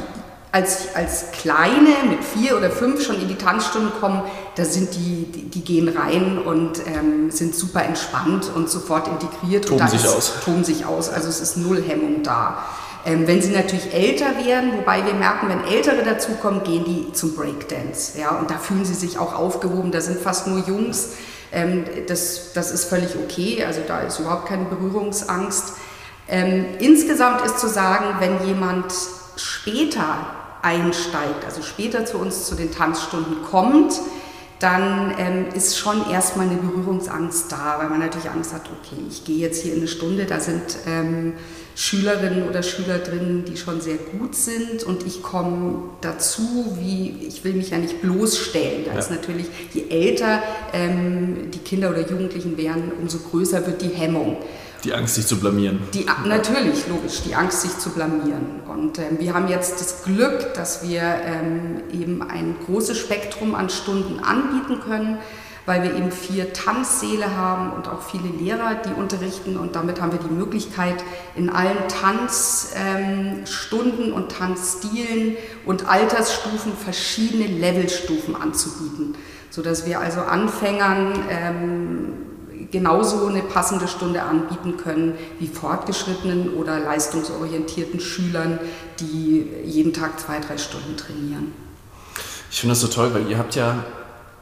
als, 0.51 0.95
als 0.95 1.31
Kleine 1.33 1.91
mit 2.09 2.25
vier 2.25 2.57
oder 2.57 2.71
fünf 2.71 3.05
schon 3.05 3.21
in 3.21 3.29
die 3.29 3.37
Tanzstunde 3.37 3.91
kommen, 4.01 4.23
da 4.57 4.65
sind 4.65 4.95
die, 4.95 5.27
die, 5.31 5.51
die 5.51 5.63
gehen 5.63 5.89
rein 5.89 6.39
und 6.39 6.81
ähm, 6.87 7.31
sind 7.31 7.55
super 7.55 7.85
entspannt 7.85 8.51
und 8.55 8.71
sofort 8.71 9.09
integriert. 9.09 9.67
Toben 9.67 9.83
und 9.83 9.91
sich 9.91 10.05
ist, 10.05 10.17
aus. 10.17 10.33
Toben 10.45 10.65
sich 10.65 10.87
aus, 10.87 11.11
also 11.11 11.29
es 11.29 11.41
ist 11.41 11.59
null 11.59 11.83
Hemmung 11.87 12.23
da. 12.23 12.65
Ähm, 13.09 13.27
wenn 13.27 13.41
sie 13.41 13.53
natürlich 13.53 13.95
älter 13.95 14.45
werden, 14.45 14.73
wobei 14.77 15.05
wir 15.07 15.15
merken, 15.15 15.49
wenn 15.49 15.65
Ältere 15.65 16.05
dazukommen, 16.05 16.63
gehen 16.63 16.85
die 16.85 17.11
zum 17.15 17.35
Breakdance. 17.35 18.19
Ja, 18.19 18.39
und 18.39 18.51
da 18.51 18.59
fühlen 18.59 18.85
sie 18.85 18.93
sich 18.93 19.19
auch 19.19 19.35
aufgehoben, 19.35 19.91
da 19.91 20.03
sind 20.03 20.21
fast 20.21 20.47
nur 20.47 20.63
Jungs. 20.67 21.15
Ähm, 21.51 21.85
das, 22.07 22.53
das 22.53 22.71
ist 22.71 22.85
völlig 22.85 23.17
okay, 23.17 23.65
also 23.65 23.81
da 23.89 24.01
ist 24.01 24.19
überhaupt 24.19 24.47
keine 24.47 24.67
Berührungsangst. 24.67 25.73
Ähm, 26.29 26.67
insgesamt 26.81 27.41
ist 27.47 27.59
zu 27.59 27.69
sagen, 27.69 28.17
wenn 28.19 28.47
jemand 28.47 28.93
später 29.37 30.27
einsteigt, 30.61 31.47
also 31.47 31.63
später 31.63 32.05
zu 32.05 32.19
uns 32.19 32.45
zu 32.45 32.57
den 32.57 32.71
Tanzstunden 32.71 33.43
kommt, 33.43 33.95
dann 34.61 35.15
ähm, 35.19 35.47
ist 35.55 35.79
schon 35.79 36.11
erstmal 36.11 36.49
eine 36.49 36.57
Berührungsangst 36.57 37.51
da, 37.53 37.77
weil 37.79 37.89
man 37.89 38.01
natürlich 38.01 38.31
Angst 38.31 38.53
hat, 38.53 38.63
okay, 38.63 39.01
ich 39.09 39.25
gehe 39.25 39.39
jetzt 39.39 39.63
hier 39.63 39.73
in 39.73 39.81
eine 39.81 39.89
Stunde, 39.89 40.25
da 40.25 40.41
sind 40.41 40.79
ähm, 40.87 41.35
Schülerinnen 41.77 42.49
oder 42.49 42.65
Schüler 42.65 42.99
drin, 42.99 43.45
die 43.47 43.57
schon 43.57 43.81
sehr 43.81 43.99
gut 43.99 44.35
sind 44.35 44.83
und 44.83 45.07
ich 45.07 45.23
komme 45.23 45.91
dazu, 46.01 46.77
wie 46.81 47.27
ich 47.29 47.45
will 47.45 47.53
mich 47.53 47.71
ja 47.71 47.79
nicht 47.79 48.03
bloßstellen. 48.03 48.85
Da 48.85 48.95
ja. 48.95 48.99
ist 48.99 49.13
natürlich, 49.13 49.47
je 49.73 49.85
älter 49.89 50.43
ähm, 50.73 51.53
die 51.55 51.61
Kinder 51.61 51.91
oder 51.91 52.01
Jugendlichen 52.01 52.57
werden, 52.59 52.91
umso 53.01 53.19
größer 53.19 53.65
wird 53.65 53.81
die 53.81 53.91
Hemmung. 53.91 54.39
Die 54.85 54.95
Angst, 54.95 55.17
sich 55.17 55.27
zu 55.27 55.41
blamieren. 55.41 55.81
Die, 55.93 56.07
natürlich, 56.25 56.87
logisch, 56.87 57.23
die 57.27 57.35
Angst, 57.35 57.63
sich 57.63 57.77
zu 57.79 57.91
blamieren. 57.91 58.61
Und 58.69 58.99
ähm, 58.99 59.19
wir 59.19 59.35
haben 59.35 59.49
jetzt 59.49 59.81
das 59.81 60.05
Glück, 60.05 60.55
dass 60.55 60.89
wir 60.89 61.03
ähm, 61.03 61.83
eben 61.93 62.23
ein 62.23 62.55
großes 62.65 62.97
Spektrum 62.97 63.57
an 63.57 63.71
Stunden 63.71 64.21
anbieten 64.21 64.79
können, 64.81 65.19
weil 65.67 65.83
wir 65.83 65.97
eben 65.97 66.13
vier 66.13 66.53
Tanzsäle 66.55 67.37
haben 67.37 67.73
und 67.73 67.89
auch 67.89 68.03
viele 68.03 68.29
Lehrer, 68.29 68.77
die 68.77 68.93
unterrichten. 68.99 69.59
Und 69.59 69.77
damit 69.77 70.01
haben 70.01 70.13
wir 70.13 70.19
die 70.19 70.33
Möglichkeit, 70.33 71.05
in 71.35 71.51
allen 71.51 71.89
Tanzstunden 71.89 74.07
ähm, 74.07 74.15
und 74.15 74.33
Tanzstilen 74.33 75.37
und 75.67 75.87
Altersstufen 75.87 76.73
verschiedene 76.75 77.47
Levelstufen 77.47 78.35
anzubieten, 78.35 79.15
sodass 79.51 79.85
wir 79.87 80.01
also 80.01 80.21
Anfängern 80.21 81.13
ähm, 81.29 82.28
genauso 82.71 83.27
eine 83.27 83.43
passende 83.43 83.89
Stunde 83.89 84.23
anbieten 84.23 84.77
können 84.77 85.15
wie 85.39 85.49
fortgeschrittenen 85.49 86.55
oder 86.55 86.79
leistungsorientierten 86.79 88.01
Schülern, 88.01 88.59
die 89.01 89.47
jeden 89.65 89.93
Tag 89.93 90.21
zwei, 90.21 90.41
drei 90.41 90.59
Stunden 90.59 90.97
trainieren. 90.97 91.53
Ich 92.51 92.61
finde 92.61 92.73
das 92.73 92.81
so 92.81 92.89
toll, 92.89 93.13
weil 93.15 93.29
ihr 93.31 93.39
habt 93.39 93.55
ja 93.55 93.85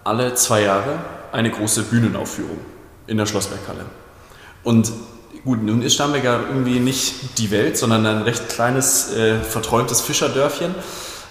alle 0.04 0.34
zwei 0.34 0.62
Jahre 0.62 0.98
eine 1.32 1.50
große 1.50 1.84
Bühnenaufführung 1.84 2.58
in 3.06 3.16
der 3.16 3.26
Schlossberghalle. 3.26 3.84
Und 4.62 4.92
gut, 5.44 5.62
nun 5.62 5.82
ist 5.82 5.94
Starnberg 5.94 6.24
ja 6.24 6.40
irgendwie 6.40 6.80
nicht 6.80 7.38
die 7.38 7.50
Welt, 7.50 7.76
sondern 7.76 8.06
ein 8.06 8.22
recht 8.22 8.48
kleines, 8.48 9.12
äh, 9.12 9.40
verträumtes 9.40 10.00
Fischerdörfchen. 10.00 10.74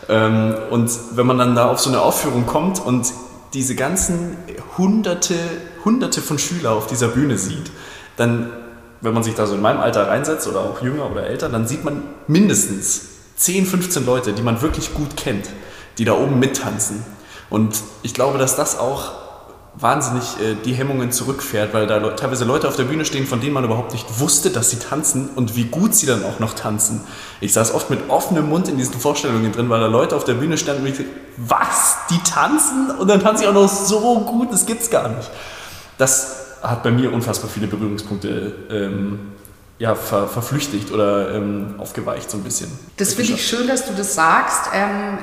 Ähm, 0.07 0.55
und 0.69 0.91
wenn 1.11 1.25
man 1.25 1.37
dann 1.37 1.55
da 1.55 1.69
auf 1.69 1.79
so 1.79 1.89
eine 1.89 2.01
Aufführung 2.01 2.45
kommt 2.45 2.79
und 2.79 3.11
diese 3.55 3.73
ganzen 3.73 4.37
hunderte, 4.77 5.35
hunderte 5.85 6.21
von 6.21 6.37
Schülern 6.37 6.73
auf 6.73 6.87
dieser 6.87 7.07
Bühne 7.07 7.37
sieht, 7.37 7.71
dann, 8.17 8.51
wenn 8.99 9.13
man 9.13 9.23
sich 9.23 9.33
da 9.33 9.47
so 9.47 9.55
in 9.55 9.61
meinem 9.61 9.79
Alter 9.79 10.09
reinsetzt 10.09 10.45
oder 10.47 10.59
auch 10.59 10.81
jünger 10.81 11.09
oder 11.09 11.25
älter, 11.25 11.47
dann 11.47 11.65
sieht 11.65 11.85
man 11.85 12.03
mindestens 12.27 13.07
10, 13.37 13.65
15 13.65 14.05
Leute, 14.05 14.33
die 14.33 14.41
man 14.41 14.61
wirklich 14.61 14.93
gut 14.93 15.15
kennt, 15.15 15.49
die 15.97 16.03
da 16.03 16.13
oben 16.13 16.37
mittanzen. 16.37 17.03
Und 17.49 17.81
ich 18.03 18.13
glaube, 18.13 18.37
dass 18.37 18.57
das 18.57 18.77
auch 18.77 19.13
wahnsinnig 19.77 20.23
äh, 20.41 20.55
die 20.63 20.73
Hemmungen 20.73 21.11
zurückfährt, 21.11 21.73
weil 21.73 21.87
da 21.87 21.99
teilweise 22.11 22.45
Leute 22.45 22.67
auf 22.67 22.75
der 22.75 22.85
Bühne 22.85 23.05
stehen, 23.05 23.27
von 23.27 23.41
denen 23.41 23.53
man 23.53 23.63
überhaupt 23.63 23.93
nicht 23.93 24.19
wusste, 24.19 24.49
dass 24.49 24.69
sie 24.69 24.79
tanzen 24.79 25.29
und 25.35 25.55
wie 25.55 25.65
gut 25.65 25.95
sie 25.95 26.05
dann 26.05 26.23
auch 26.23 26.39
noch 26.39 26.53
tanzen. 26.53 27.01
Ich 27.41 27.53
saß 27.53 27.73
oft 27.73 27.89
mit 27.89 28.09
offenem 28.09 28.47
Mund 28.49 28.67
in 28.67 28.77
diesen 28.77 28.99
Vorstellungen 28.99 29.51
drin, 29.51 29.69
weil 29.69 29.81
da 29.81 29.87
Leute 29.87 30.15
auf 30.15 30.23
der 30.23 30.35
Bühne 30.35 30.57
standen 30.57 30.83
und 30.83 30.89
ich 30.89 30.97
dachte, 30.97 31.09
was, 31.37 31.97
die 32.09 32.19
tanzen? 32.19 32.91
Und 32.97 33.07
dann 33.09 33.19
tanzen 33.19 33.43
sie 33.43 33.47
auch 33.47 33.53
noch 33.53 33.67
so 33.67 34.19
gut, 34.21 34.53
das 34.53 34.65
gibt's 34.65 34.89
gar 34.89 35.09
nicht. 35.09 35.29
Das 35.97 36.57
hat 36.61 36.83
bei 36.83 36.91
mir 36.91 37.11
unfassbar 37.11 37.49
viele 37.49 37.67
Berührungspunkte 37.67 38.53
ähm, 38.69 39.19
ja, 39.77 39.93
ver, 39.93 40.27
verflüchtigt 40.27 40.91
oder 40.91 41.35
ähm, 41.35 41.75
aufgeweicht 41.77 42.31
so 42.31 42.37
ein 42.37 42.43
bisschen. 42.43 42.71
Das 42.97 43.13
finde 43.13 43.33
ich 43.33 43.45
schön, 43.45 43.67
dass 43.67 43.85
du 43.85 43.93
das 43.93 44.15
sagst. 44.15 44.69
Ähm, 44.73 45.17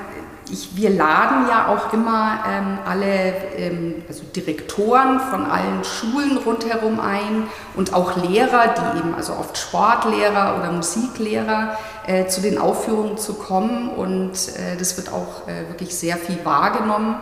ich, 0.52 0.76
wir 0.76 0.90
laden 0.90 1.48
ja 1.48 1.68
auch 1.68 1.92
immer 1.92 2.40
ähm, 2.46 2.78
alle 2.84 3.34
ähm, 3.56 4.02
also 4.06 4.22
Direktoren 4.36 5.18
von 5.18 5.46
allen 5.46 5.82
Schulen 5.82 6.36
rundherum 6.36 7.00
ein 7.00 7.46
und 7.74 7.94
auch 7.94 8.16
Lehrer, 8.22 8.74
die 8.74 8.98
eben, 8.98 9.14
also 9.14 9.32
oft 9.32 9.56
Sportlehrer 9.56 10.58
oder 10.58 10.70
Musiklehrer, 10.70 11.78
äh, 12.06 12.26
zu 12.26 12.42
den 12.42 12.58
Aufführungen 12.58 13.16
zu 13.16 13.34
kommen. 13.34 13.88
Und 13.88 14.32
äh, 14.32 14.76
das 14.78 14.96
wird 14.98 15.10
auch 15.10 15.48
äh, 15.48 15.68
wirklich 15.68 15.96
sehr 15.96 16.18
viel 16.18 16.38
wahrgenommen. 16.44 17.16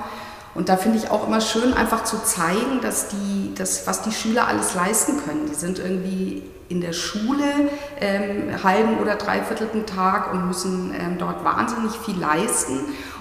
Und 0.55 0.69
da 0.69 0.77
finde 0.77 0.99
ich 0.99 1.11
auch 1.11 1.29
immer 1.29 1.41
schön, 1.41 1.73
einfach 1.75 2.03
zu 2.03 2.21
zeigen, 2.25 2.81
dass 2.83 3.09
die, 3.09 3.55
dass, 3.55 3.87
was 3.87 4.03
die 4.03 4.13
Schüler 4.13 4.49
alles 4.49 4.75
leisten 4.75 5.23
können. 5.25 5.47
Die 5.49 5.55
sind 5.55 5.79
irgendwie 5.79 6.43
in 6.71 6.81
der 6.81 6.93
Schule 6.93 7.45
ähm, 8.01 8.63
halben 8.63 8.99
oder 8.99 9.17
dreiviertelten 9.17 9.85
Tag 9.87 10.33
und 10.33 10.47
müssen 10.47 10.95
ähm, 10.95 11.19
dort 11.19 11.45
wahnsinnig 11.45 11.93
viel 12.05 12.19
leisten 12.19 12.79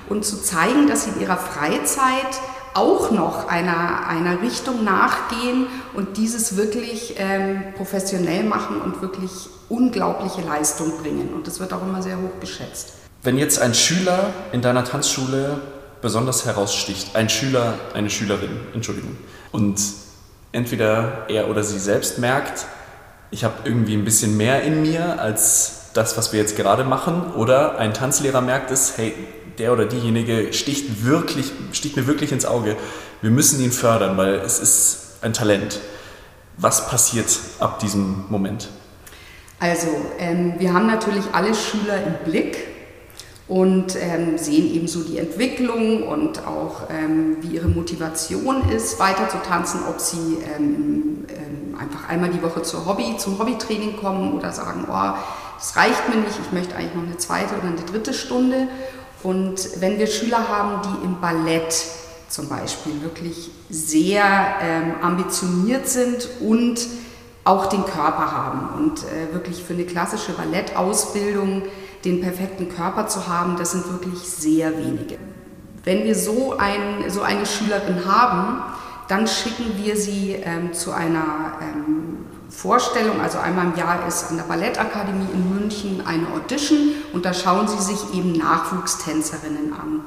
und 0.08 0.24
zu 0.24 0.42
zeigen, 0.42 0.88
dass 0.88 1.06
sie 1.06 1.12
in 1.12 1.22
ihrer 1.22 1.38
Freizeit 1.38 2.40
auch 2.76 3.12
noch 3.12 3.48
einer, 3.48 4.08
einer 4.08 4.42
Richtung 4.42 4.84
nachgehen 4.84 5.66
und 5.94 6.18
dieses 6.18 6.56
wirklich 6.56 7.16
ähm, 7.18 7.74
professionell 7.76 8.44
machen 8.44 8.80
und 8.80 9.02
wirklich 9.02 9.50
unglaubliche 9.68 10.42
Leistung 10.42 10.98
bringen. 11.02 11.34
Und 11.34 11.48
das 11.48 11.60
wird 11.60 11.74
auch 11.74 11.82
immer 11.82 12.02
sehr 12.04 12.18
hoch 12.18 12.40
geschätzt. 12.40 12.94
Wenn 13.24 13.38
jetzt 13.38 13.60
ein 13.60 13.74
Schüler 13.74 14.32
in 14.52 14.62
deiner 14.62 14.86
Tanzschule 14.86 15.60
besonders 16.02 16.46
heraussticht, 16.46 17.16
ein 17.16 17.30
Schüler, 17.30 17.74
eine 17.94 18.10
Schülerin, 18.10 18.60
Entschuldigung, 18.74 19.18
und 19.52 19.82
entweder 20.52 21.26
er 21.28 21.50
oder 21.50 21.64
sie 21.64 21.80
selbst 21.80 22.20
merkt, 22.20 22.66
ich 23.32 23.44
habe 23.44 23.56
irgendwie 23.64 23.96
ein 23.96 24.06
bisschen 24.06 24.38
mehr 24.38 24.64
in 24.64 24.82
mir 24.82 25.20
als 25.20 25.92
das, 25.94 26.18
was 26.18 26.34
wir 26.34 26.40
jetzt 26.40 26.56
gerade 26.56 26.84
machen, 26.84 27.34
oder 27.34 27.78
ein 27.78 27.94
Tanzlehrer 27.94 28.42
merkt 28.42 28.72
es, 28.72 28.98
hey, 28.98 29.14
der 29.58 29.74
oder 29.74 29.86
diejenige 29.86 30.54
sticht, 30.54 31.06
wirklich, 31.06 31.52
sticht 31.74 31.96
mir 31.98 32.08
wirklich 32.08 32.32
ins 32.32 32.46
Auge. 32.46 32.78
Wir 33.22 33.32
müssen 33.32 33.62
ihn 33.62 33.72
fördern, 33.72 34.18
weil 34.18 34.36
es 34.36 34.60
ist 34.60 35.18
ein 35.22 35.34
Talent. 35.34 35.80
Was 36.58 36.90
passiert 36.90 37.28
ab 37.60 37.80
diesem 37.80 38.26
Moment? 38.30 38.70
Also, 39.60 39.88
ähm, 40.20 40.54
wir 40.58 40.74
haben 40.74 40.88
natürlich 40.88 41.26
alle 41.34 41.54
Schüler 41.54 42.02
im 42.06 42.14
Blick 42.24 42.69
und 43.50 43.96
ähm, 44.00 44.38
sehen 44.38 44.72
eben 44.72 44.88
so 44.88 45.02
die 45.02 45.18
Entwicklung 45.18 46.04
und 46.08 46.46
auch 46.46 46.84
ähm, 46.90 47.38
wie 47.42 47.56
ihre 47.56 47.68
Motivation 47.68 48.70
ist, 48.70 49.00
weiter 49.00 49.28
zu 49.28 49.38
tanzen, 49.38 49.82
ob 49.90 50.00
sie 50.00 50.38
ähm, 50.56 51.26
ähm, 51.30 51.76
einfach 51.78 52.08
einmal 52.08 52.30
die 52.30 52.42
Woche 52.44 52.62
zur 52.62 52.86
Hobby, 52.86 53.18
zum 53.18 53.40
Hobbytraining 53.40 53.98
kommen 53.98 54.34
oder 54.34 54.52
sagen, 54.52 54.86
oh, 54.88 55.18
das 55.58 55.76
reicht 55.76 56.08
mir 56.10 56.18
nicht, 56.18 56.40
ich 56.40 56.52
möchte 56.52 56.76
eigentlich 56.76 56.94
noch 56.94 57.04
eine 57.04 57.18
zweite 57.18 57.56
oder 57.56 57.70
eine 57.70 57.82
dritte 57.92 58.14
Stunde. 58.14 58.68
Und 59.24 59.82
wenn 59.82 59.98
wir 59.98 60.06
Schüler 60.06 60.48
haben, 60.48 60.82
die 60.84 61.06
im 61.06 61.20
Ballett 61.20 61.74
zum 62.30 62.48
Beispiel 62.48 63.02
wirklich 63.02 63.50
sehr 63.72 64.24
ähm, 64.62 64.94
ambitioniert 65.02 65.88
sind 65.88 66.30
und 66.40 66.80
auch 67.44 67.66
den 67.66 67.84
Körper 67.84 68.32
haben 68.32 68.70
und 68.78 69.00
äh, 69.00 69.34
wirklich 69.34 69.64
für 69.64 69.74
eine 69.74 69.86
klassische 69.86 70.34
Ballettausbildung 70.34 71.64
den 72.06 72.22
perfekten 72.22 72.70
Körper 72.70 73.08
zu 73.08 73.28
haben, 73.28 73.58
das 73.58 73.72
sind 73.72 73.90
wirklich 73.92 74.20
sehr 74.20 74.78
wenige. 74.78 75.18
Wenn 75.84 76.04
wir 76.04 76.16
so, 76.16 76.56
ein, 76.58 77.10
so 77.10 77.22
eine 77.22 77.46
Schülerin 77.46 78.06
haben, 78.06 78.62
dann 79.08 79.28
schicken 79.28 79.84
wir 79.84 79.98
sie 79.98 80.34
ähm, 80.34 80.74
zu 80.74 80.92
einer 80.92 81.58
ähm, 81.62 82.26
Vorstellung, 82.50 83.20
also 83.22 83.40
einmal 83.40 83.66
im 83.66 83.76
Jahr 83.76 84.08
ist 84.08 84.30
an 84.30 84.38
der 84.38 84.44
Ballettakademie 84.44 85.28
in 85.34 85.56
München 85.56 86.04
eine 86.06 86.28
Audition 86.28 86.92
und 87.14 87.26
da 87.26 87.34
schauen 87.34 87.68
sie 87.68 87.82
sich 87.82 88.14
eben 88.14 88.34
Nachwuchstänzerinnen 88.34 89.74
an. 89.74 90.02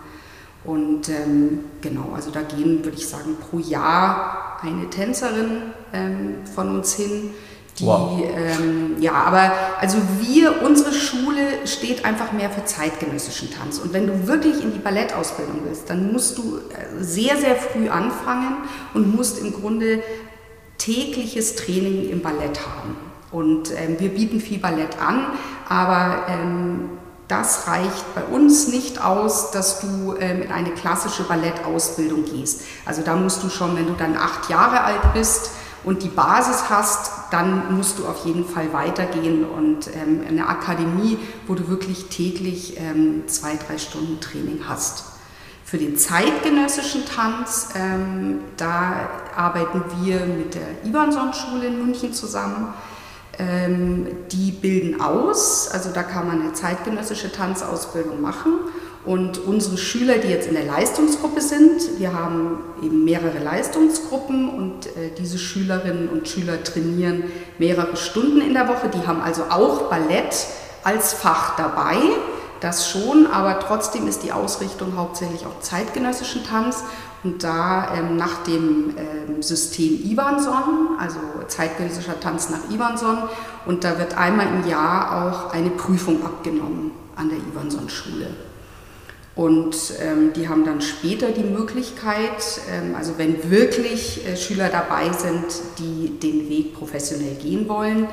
Und 0.64 1.08
ähm, 1.08 1.64
genau, 1.80 2.12
also 2.14 2.30
da 2.30 2.42
gehen, 2.42 2.84
würde 2.84 2.96
ich 2.96 3.08
sagen, 3.08 3.36
pro 3.40 3.58
Jahr 3.58 4.58
eine 4.62 4.88
Tänzerin 4.90 5.72
ähm, 5.92 6.46
von 6.54 6.76
uns 6.76 6.94
hin. 6.94 7.30
Die, 7.78 7.86
wow. 7.86 8.20
ähm, 8.36 8.96
ja, 9.00 9.12
aber 9.12 9.52
also 9.80 9.96
wir, 10.20 10.62
unsere 10.62 10.92
Schule 10.92 11.66
steht 11.66 12.04
einfach 12.04 12.32
mehr 12.32 12.50
für 12.50 12.64
zeitgenössischen 12.64 13.50
Tanz. 13.50 13.78
Und 13.78 13.94
wenn 13.94 14.06
du 14.06 14.26
wirklich 14.26 14.62
in 14.62 14.74
die 14.74 14.78
Ballettausbildung 14.78 15.60
willst, 15.64 15.88
dann 15.88 16.12
musst 16.12 16.36
du 16.36 16.58
äh, 16.58 17.02
sehr, 17.02 17.36
sehr 17.38 17.56
früh 17.56 17.88
anfangen 17.88 18.58
und 18.92 19.16
musst 19.16 19.38
im 19.38 19.54
Grunde 19.54 20.02
tägliches 20.76 21.56
Training 21.56 22.10
im 22.10 22.20
Ballett 22.20 22.60
haben. 22.60 22.96
Und 23.30 23.70
ähm, 23.70 23.96
wir 23.98 24.10
bieten 24.10 24.40
viel 24.40 24.58
Ballett 24.58 25.00
an, 25.00 25.26
aber 25.66 26.26
ähm, 26.28 26.90
das 27.28 27.66
reicht 27.66 28.14
bei 28.14 28.24
uns 28.24 28.68
nicht 28.68 29.02
aus, 29.02 29.52
dass 29.52 29.80
du 29.80 30.14
ähm, 30.20 30.42
in 30.42 30.52
eine 30.52 30.70
klassische 30.72 31.22
Ballettausbildung 31.22 32.26
gehst. 32.26 32.60
Also 32.84 33.00
da 33.00 33.16
musst 33.16 33.42
du 33.42 33.48
schon, 33.48 33.74
wenn 33.76 33.86
du 33.86 33.94
dann 33.94 34.16
acht 34.16 34.50
Jahre 34.50 34.82
alt 34.82 35.14
bist 35.14 35.52
und 35.84 36.02
die 36.02 36.08
Basis 36.08 36.70
hast, 36.70 37.10
dann 37.32 37.74
musst 37.76 37.98
du 37.98 38.06
auf 38.06 38.24
jeden 38.24 38.44
Fall 38.44 38.72
weitergehen 38.72 39.44
und 39.44 39.88
ähm, 39.88 40.22
eine 40.28 40.48
Akademie, 40.48 41.18
wo 41.46 41.54
du 41.54 41.68
wirklich 41.68 42.06
täglich 42.06 42.78
ähm, 42.78 43.24
zwei, 43.26 43.56
drei 43.56 43.78
Stunden 43.78 44.20
Training 44.20 44.60
hast. 44.68 45.04
Für 45.64 45.78
den 45.78 45.96
zeitgenössischen 45.96 47.04
Tanz, 47.06 47.70
ähm, 47.74 48.40
da 48.56 49.08
arbeiten 49.34 49.82
wir 50.02 50.20
mit 50.26 50.54
der 50.54 50.84
Ivanson-Schule 50.84 51.66
in 51.66 51.84
München 51.86 52.12
zusammen. 52.12 52.74
Ähm, 53.38 54.06
die 54.30 54.50
bilden 54.50 55.00
aus, 55.00 55.68
also 55.68 55.90
da 55.90 56.02
kann 56.02 56.26
man 56.26 56.42
eine 56.42 56.52
zeitgenössische 56.52 57.32
Tanzausbildung 57.32 58.20
machen. 58.20 58.52
Und 59.04 59.38
unsere 59.38 59.78
Schüler, 59.78 60.18
die 60.18 60.28
jetzt 60.28 60.46
in 60.46 60.54
der 60.54 60.64
Leistungsgruppe 60.64 61.40
sind, 61.40 61.98
wir 61.98 62.12
haben 62.12 62.58
eben 62.82 63.04
mehrere 63.04 63.38
Leistungsgruppen 63.38 64.48
und 64.48 64.86
äh, 64.86 65.10
diese 65.18 65.38
Schülerinnen 65.38 66.08
und 66.08 66.28
Schüler 66.28 66.62
trainieren 66.62 67.24
mehrere 67.58 67.96
Stunden 67.96 68.40
in 68.40 68.54
der 68.54 68.68
Woche. 68.68 68.88
Die 68.88 69.04
haben 69.06 69.20
also 69.20 69.42
auch 69.50 69.90
Ballett 69.90 70.46
als 70.84 71.14
Fach 71.14 71.56
dabei 71.56 71.96
das 72.62 72.88
schon, 72.88 73.26
aber 73.26 73.58
trotzdem 73.58 74.06
ist 74.06 74.22
die 74.22 74.30
Ausrichtung 74.30 74.96
hauptsächlich 74.96 75.46
auch 75.46 75.60
zeitgenössischen 75.60 76.44
Tanz 76.44 76.84
und 77.24 77.42
da 77.42 77.92
ähm, 77.96 78.16
nach 78.16 78.44
dem 78.44 78.94
ähm, 78.96 79.42
System 79.42 80.00
Ivanson, 80.04 80.96
also 80.98 81.18
zeitgenössischer 81.48 82.20
Tanz 82.20 82.50
nach 82.50 82.70
Ivanson, 82.70 83.18
und 83.66 83.82
da 83.82 83.98
wird 83.98 84.16
einmal 84.16 84.46
im 84.46 84.68
Jahr 84.68 85.26
auch 85.26 85.52
eine 85.52 85.70
Prüfung 85.70 86.24
abgenommen 86.24 86.92
an 87.16 87.30
der 87.30 87.38
Ivanson-Schule. 87.38 88.28
Und 89.34 89.74
ähm, 90.02 90.32
die 90.34 90.48
haben 90.48 90.64
dann 90.64 90.82
später 90.82 91.30
die 91.30 91.42
Möglichkeit, 91.42 92.60
ähm, 92.70 92.94
also 92.94 93.14
wenn 93.16 93.50
wirklich 93.50 94.26
äh, 94.26 94.36
Schüler 94.36 94.68
dabei 94.68 95.10
sind, 95.12 95.46
die 95.78 96.18
den 96.20 96.50
Weg 96.50 96.74
professionell 96.74 97.34
gehen 97.36 97.66
wollen, 97.66 98.08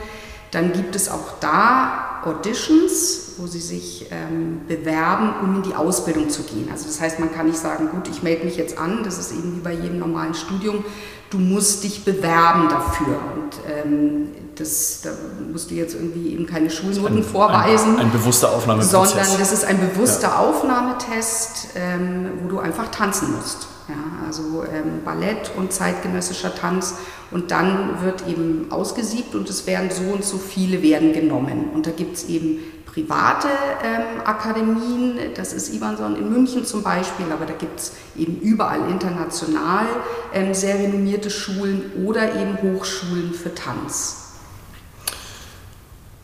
dann 0.52 0.72
gibt 0.72 0.96
es 0.96 1.10
auch 1.10 1.40
da 1.42 2.22
Auditions, 2.24 3.34
wo 3.38 3.48
sie 3.48 3.60
sich 3.60 4.08
ähm, 4.12 4.62
bewerben, 4.68 5.34
um 5.44 5.58
in 5.58 5.64
die 5.64 5.76
Ausbildung 5.76 6.30
zu 6.30 6.44
gehen. 6.44 6.70
Also 6.72 6.88
das 6.88 7.00
heißt, 7.00 7.20
man 7.20 7.34
kann 7.34 7.48
nicht 7.48 7.60
sagen, 7.60 7.90
gut, 7.90 8.08
ich 8.08 8.24
melde 8.24 8.46
mich 8.46 8.58
jetzt 8.58 8.78
an, 8.78 9.04
das 9.04 9.20
ist 9.20 9.32
eben 9.32 9.58
wie 9.58 9.62
bei 9.62 9.74
jedem 9.74 10.00
normalen 10.00 10.34
Studium, 10.34 10.84
du 11.30 11.38
musst 11.38 11.84
dich 11.84 12.04
bewerben 12.04 12.70
dafür. 12.70 13.20
Und 13.36 13.52
ähm, 13.68 14.30
das, 14.56 15.02
da 15.02 15.12
musst 15.52 15.72
du 15.72 15.76
jetzt 15.76 15.96
irgendwie 15.96 16.34
eben 16.34 16.46
keine 16.46 16.70
Schulnoten 16.70 17.18
ein, 17.18 17.24
vorweisen. 17.24 17.96
Ein, 17.96 18.08
ein, 18.08 18.12
bewusster 18.12 18.52
Aufnahmetest. 18.52 18.92
Sondern 18.92 19.40
das 19.40 19.52
ist 19.52 19.66
ein 19.66 19.80
bewusster 19.80 20.30
ja. 20.30 20.40
Aufnahmetest, 20.40 21.70
ähm, 21.76 22.32
wo 22.44 22.50
du 22.50 22.60
einfach 22.60 22.90
tanzen 22.92 23.36
musst. 23.36 23.68
Ja, 23.88 24.28
also 24.28 24.64
ähm, 24.64 25.04
Ballett 25.04 25.52
und 25.58 25.74
zeitgenössischer 25.74 26.54
Tanz. 26.54 26.96
Und 27.32 27.52
dann 27.52 28.02
wird 28.04 28.28
eben 28.28 28.68
ausgesiebt 28.72 29.36
und 29.36 29.50
es 29.50 29.66
werden 29.68 29.90
so 29.92 30.14
und 30.14 30.26
so 30.26 30.38
viele 30.38 30.82
werden 30.82 31.14
genommen. 31.14 31.70
Und 31.74 31.86
da 31.86 31.92
gibt 31.92 32.18
es 32.18 32.26
eben 32.26 32.60
private 32.94 33.48
ähm, 33.84 34.22
Akademien, 34.26 35.18
das 35.36 35.54
ist 35.54 35.74
Ivanson 35.74 36.16
in 36.16 36.32
München 36.32 36.66
zum 36.66 36.84
Beispiel, 36.84 37.26
aber 37.32 37.46
da 37.46 37.54
gibt 37.54 37.80
es 37.80 37.94
eben 38.18 38.40
überall 38.40 38.90
international 38.90 39.86
ähm, 40.34 40.54
sehr 40.54 40.76
renommierte 40.76 41.30
Schulen 41.30 41.92
oder 42.06 42.36
eben 42.36 42.58
Hochschulen 42.62 43.34
für 43.34 43.54
Tanz. 43.54 44.16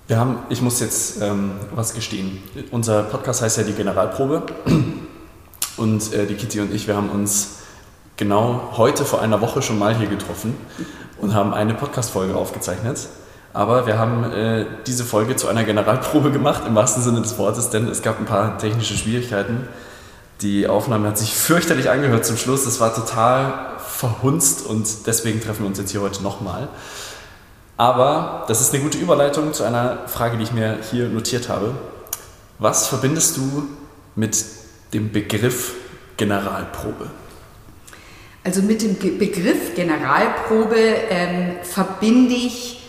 Wir 0.07 0.19
haben, 0.19 0.37
ich 0.49 0.61
muss 0.61 0.79
jetzt 0.81 1.21
ähm, 1.21 1.53
was 1.73 1.93
gestehen. 1.93 2.43
Unser 2.71 3.03
Podcast 3.03 3.41
heißt 3.41 3.57
ja 3.57 3.63
die 3.63 3.73
Generalprobe. 3.73 4.43
Und 5.77 6.13
äh, 6.13 6.25
die 6.25 6.35
Kitty 6.35 6.61
und 6.61 6.73
ich, 6.73 6.87
wir 6.87 6.95
haben 6.95 7.09
uns 7.09 7.57
genau 8.17 8.73
heute 8.77 9.03
vor 9.03 9.21
einer 9.21 9.41
Woche 9.41 9.61
schon 9.61 9.77
mal 9.77 9.95
hier 9.95 10.07
getroffen 10.07 10.55
und 11.19 11.33
haben 11.33 11.53
eine 11.53 11.73
Podcast-Folge 11.73 12.35
aufgezeichnet. 12.35 13.09
Aber 13.55 13.87
wir 13.87 13.97
haben 13.97 14.33
äh, 14.33 14.65
diese 14.85 15.05
Folge 15.05 15.37
zu 15.37 15.47
einer 15.47 15.63
Generalprobe 15.63 16.29
gemacht, 16.29 16.63
im 16.67 16.75
wahrsten 16.75 17.01
Sinne 17.01 17.21
des 17.21 17.37
Wortes, 17.37 17.69
denn 17.69 17.87
es 17.87 18.01
gab 18.01 18.19
ein 18.19 18.25
paar 18.25 18.57
technische 18.57 18.95
Schwierigkeiten. 18.95 19.69
Die 20.41 20.67
Aufnahme 20.67 21.07
hat 21.07 21.17
sich 21.17 21.33
fürchterlich 21.33 21.89
angehört 21.89 22.25
zum 22.25 22.35
Schluss. 22.35 22.65
Es 22.65 22.81
war 22.81 22.93
total 22.93 23.77
verhunzt 23.77 24.65
und 24.65 25.07
deswegen 25.07 25.39
treffen 25.39 25.61
wir 25.61 25.67
uns 25.67 25.79
jetzt 25.79 25.91
hier 25.91 26.01
heute 26.01 26.21
nochmal. 26.21 26.67
Aber 27.77 28.43
das 28.49 28.59
ist 28.59 28.73
eine 28.73 28.83
gute 28.83 28.97
Überleitung 28.97 29.53
zu 29.53 29.63
einer 29.63 29.99
Frage, 30.07 30.35
die 30.35 30.43
ich 30.43 30.51
mir 30.51 30.79
hier 30.91 31.07
notiert 31.07 31.47
habe. 31.47 31.75
Was 32.59 32.87
verbindest 32.87 33.37
du 33.37 33.69
mit 34.17 34.35
dem 34.93 35.13
Begriff 35.13 35.75
Generalprobe? 36.17 37.09
Also 38.43 38.61
mit 38.63 38.81
dem 38.81 38.99
Begriff 38.99 39.75
Generalprobe 39.75 40.75
ähm, 41.09 41.53
verbinde 41.63 42.33
ich 42.33 42.81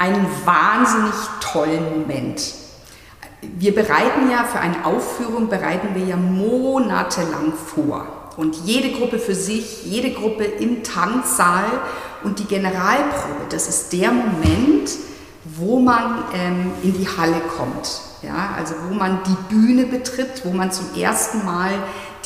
einen 0.00 0.26
wahnsinnig 0.46 1.14
tollen 1.40 2.00
Moment. 2.00 2.54
Wir 3.42 3.74
bereiten 3.74 4.30
ja 4.30 4.44
für 4.44 4.58
eine 4.58 4.84
Aufführung, 4.84 5.48
bereiten 5.48 5.94
wir 5.94 6.04
ja 6.04 6.16
monatelang 6.16 7.52
vor. 7.52 8.06
Und 8.36 8.56
jede 8.64 8.92
Gruppe 8.92 9.18
für 9.18 9.34
sich, 9.34 9.84
jede 9.84 10.12
Gruppe 10.12 10.44
im 10.44 10.82
Tanzsaal 10.82 11.64
und 12.22 12.38
die 12.38 12.46
Generalprobe, 12.46 13.44
das 13.50 13.68
ist 13.68 13.92
der 13.92 14.10
Moment, 14.10 14.90
wo 15.44 15.78
man 15.78 16.24
ähm, 16.34 16.72
in 16.82 16.94
die 16.94 17.06
Halle 17.06 17.40
kommt. 17.56 18.00
Ja, 18.22 18.54
also 18.56 18.74
wo 18.88 18.94
man 18.94 19.20
die 19.26 19.54
Bühne 19.54 19.84
betritt, 19.84 20.44
wo 20.44 20.50
man 20.50 20.70
zum 20.72 20.86
ersten 20.94 21.44
Mal 21.44 21.72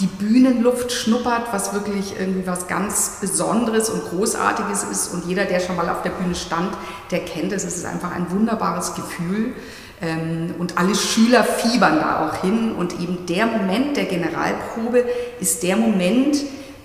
die 0.01 0.07
Bühnenluft 0.07 0.93
schnuppert, 0.93 1.53
was 1.53 1.73
wirklich 1.73 2.15
irgendwie 2.19 2.47
was 2.47 2.67
ganz 2.67 3.19
Besonderes 3.21 3.89
und 3.91 4.05
Großartiges 4.05 4.85
ist. 4.85 5.15
Und 5.15 5.27
jeder, 5.27 5.45
der 5.45 5.61
schon 5.61 5.77
mal 5.77 5.89
auf 5.89 6.03
der 6.03 6.11
Bühne 6.11 6.35
stand, 6.35 6.77
der 7.11 7.21
kennt 7.21 7.53
es. 7.53 7.65
Es 7.65 7.77
ist 7.77 7.85
einfach 7.85 8.13
ein 8.13 8.31
wunderbares 8.31 8.95
Gefühl. 8.95 9.55
Ähm, 10.03 10.55
und 10.59 10.79
alle 10.79 10.95
Schüler 10.95 11.45
fiebern 11.45 11.97
da 11.97 12.27
auch 12.27 12.43
hin. 12.43 12.73
Und 12.73 13.01
eben 13.01 13.27
der 13.27 13.47
Moment 13.47 13.97
der 13.97 14.07
Generalprobe 14.07 15.05
ist 15.41 15.63
der 15.63 15.77
Moment, 15.77 16.39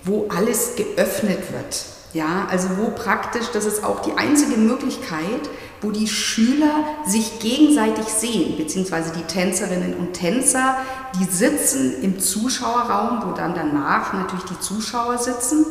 wo 0.04 0.28
alles 0.34 0.76
geöffnet 0.76 1.52
wird. 1.52 1.84
Ja, 2.12 2.46
also 2.50 2.68
wo 2.78 2.90
praktisch, 2.90 3.46
das 3.52 3.66
ist 3.66 3.84
auch 3.84 4.00
die 4.02 4.12
einzige 4.16 4.56
Möglichkeit, 4.56 5.48
wo 5.80 5.90
die 5.90 6.08
Schüler 6.08 6.84
sich 7.06 7.38
gegenseitig 7.38 8.06
sehen, 8.06 8.56
beziehungsweise 8.56 9.12
die 9.12 9.22
Tänzerinnen 9.22 9.94
und 9.94 10.12
Tänzer, 10.12 10.76
die 11.18 11.24
sitzen 11.24 12.02
im 12.02 12.20
Zuschauerraum, 12.20 13.22
wo 13.24 13.32
dann 13.32 13.54
danach 13.54 14.12
natürlich 14.12 14.44
die 14.44 14.60
Zuschauer 14.60 15.18
sitzen 15.18 15.66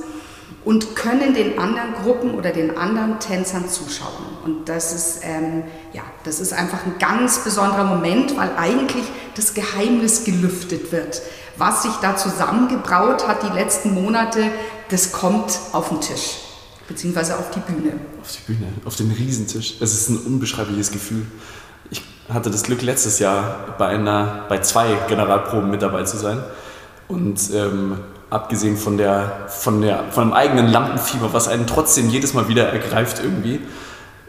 und 0.65 0.95
können 0.95 1.34
den 1.34 1.58
anderen 1.58 1.93
Gruppen 2.04 2.36
oder 2.36 2.52
den 2.52 2.78
anderen 2.78 3.19
Tänzern 3.19 3.69
zuschauen. 3.69 4.26
Und 4.43 4.67
das 4.67 4.93
ist, 4.93 5.19
ähm, 5.24 5.63
ja, 5.93 6.02
das 6.24 6.39
ist 6.39 6.54
einfach 6.54 6.86
ein 6.86 6.95
ganz 7.00 7.39
besonderer 7.39 7.86
Moment, 7.86 8.36
weil 8.38 8.52
eigentlich 8.58 9.06
das 9.36 9.54
Geheimnis 9.54 10.26
gelüftet 10.26 10.91
wird. 10.91 11.22
Was 11.58 11.84
sich 11.84 11.91
da 12.02 12.15
zusammengebraut 12.15 13.28
hat 13.28 13.43
die 13.43 13.54
letzten 13.54 13.93
Monate, 13.93 14.52
das 14.89 15.12
kommt 15.12 15.60
auf 15.72 15.89
den 15.89 16.02
Tisch, 16.02 16.38
beziehungsweise 16.89 17.38
auf 17.38 17.52
die 17.52 17.60
Bühne. 17.60 17.93
Auf 18.21 18.32
die 18.36 18.52
Bühne, 18.52 18.67
auf 18.84 18.95
den 18.95 19.12
Riesentisch. 19.12 19.75
Es 19.80 19.93
ist 19.93 20.10
ein 20.10 20.17
unbeschreibliches 20.17 20.91
Gefühl. 20.91 21.25
Ich 21.91 22.02
hatte 22.28 22.49
das 22.49 22.63
Glück, 22.63 22.82
letztes 22.82 23.19
Jahr 23.19 23.75
bei, 23.78 23.88
einer, 23.88 24.45
bei 24.49 24.60
zwei 24.60 24.97
Generalproben 25.08 25.69
mit 25.69 25.82
dabei 25.82 26.04
zu 26.04 26.17
sein. 26.17 26.43
Und 27.08 27.39
ähm, 27.54 27.99
abgesehen 28.30 28.75
von, 28.75 28.97
der, 28.97 29.47
von, 29.47 29.82
der, 29.82 30.12
von 30.12 30.25
dem 30.25 30.34
eigenen 30.34 30.67
Lampenfieber, 30.67 31.32
was 31.32 31.47
einen 31.47 31.67
trotzdem 31.67 32.10
jedes 32.10 32.34
Mal 32.34 32.47
wieder 32.47 32.67
ergreift 32.67 33.21
irgendwie, 33.23 33.62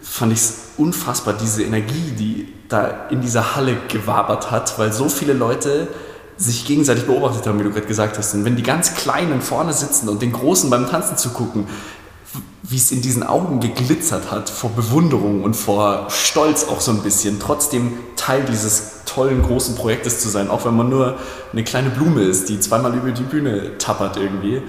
fand 0.02 0.32
ich 0.32 0.38
es 0.38 0.54
unfassbar, 0.76 1.34
diese 1.34 1.62
Energie, 1.62 2.12
die 2.18 2.52
da 2.68 3.06
in 3.10 3.20
dieser 3.20 3.56
Halle 3.56 3.76
gewabert 3.88 4.50
hat, 4.50 4.78
weil 4.78 4.92
so 4.92 5.08
viele 5.08 5.32
Leute 5.32 5.88
sich 6.36 6.64
gegenseitig 6.64 7.04
beobachtet 7.04 7.46
haben, 7.46 7.58
wie 7.58 7.64
du 7.64 7.70
gerade 7.70 7.86
gesagt 7.86 8.16
hast. 8.16 8.32
Und 8.34 8.46
wenn 8.46 8.56
die 8.56 8.62
ganz 8.62 8.94
Kleinen 8.94 9.42
vorne 9.42 9.74
sitzen 9.74 10.08
und 10.08 10.22
den 10.22 10.32
Großen 10.32 10.70
beim 10.70 10.88
Tanzen 10.88 11.18
zu 11.18 11.30
gucken, 11.30 11.66
wie 12.62 12.76
es 12.76 12.92
in 12.92 13.02
diesen 13.02 13.22
Augen 13.22 13.60
geglitzert 13.60 14.30
hat, 14.30 14.48
vor 14.50 14.70
Bewunderung 14.70 15.42
und 15.42 15.54
vor 15.54 16.08
Stolz 16.10 16.64
auch 16.64 16.80
so 16.80 16.92
ein 16.92 17.02
bisschen, 17.02 17.40
trotzdem 17.40 17.98
Teil 18.16 18.44
dieses 18.44 19.04
tollen 19.06 19.42
großen 19.42 19.74
Projektes 19.74 20.20
zu 20.20 20.28
sein, 20.28 20.48
auch 20.48 20.64
wenn 20.64 20.76
man 20.76 20.88
nur 20.88 21.18
eine 21.52 21.64
kleine 21.64 21.90
Blume 21.90 22.22
ist, 22.22 22.48
die 22.48 22.60
zweimal 22.60 22.94
über 22.94 23.10
die 23.10 23.22
Bühne 23.22 23.76
tappert 23.78 24.16
irgendwie. 24.16 24.62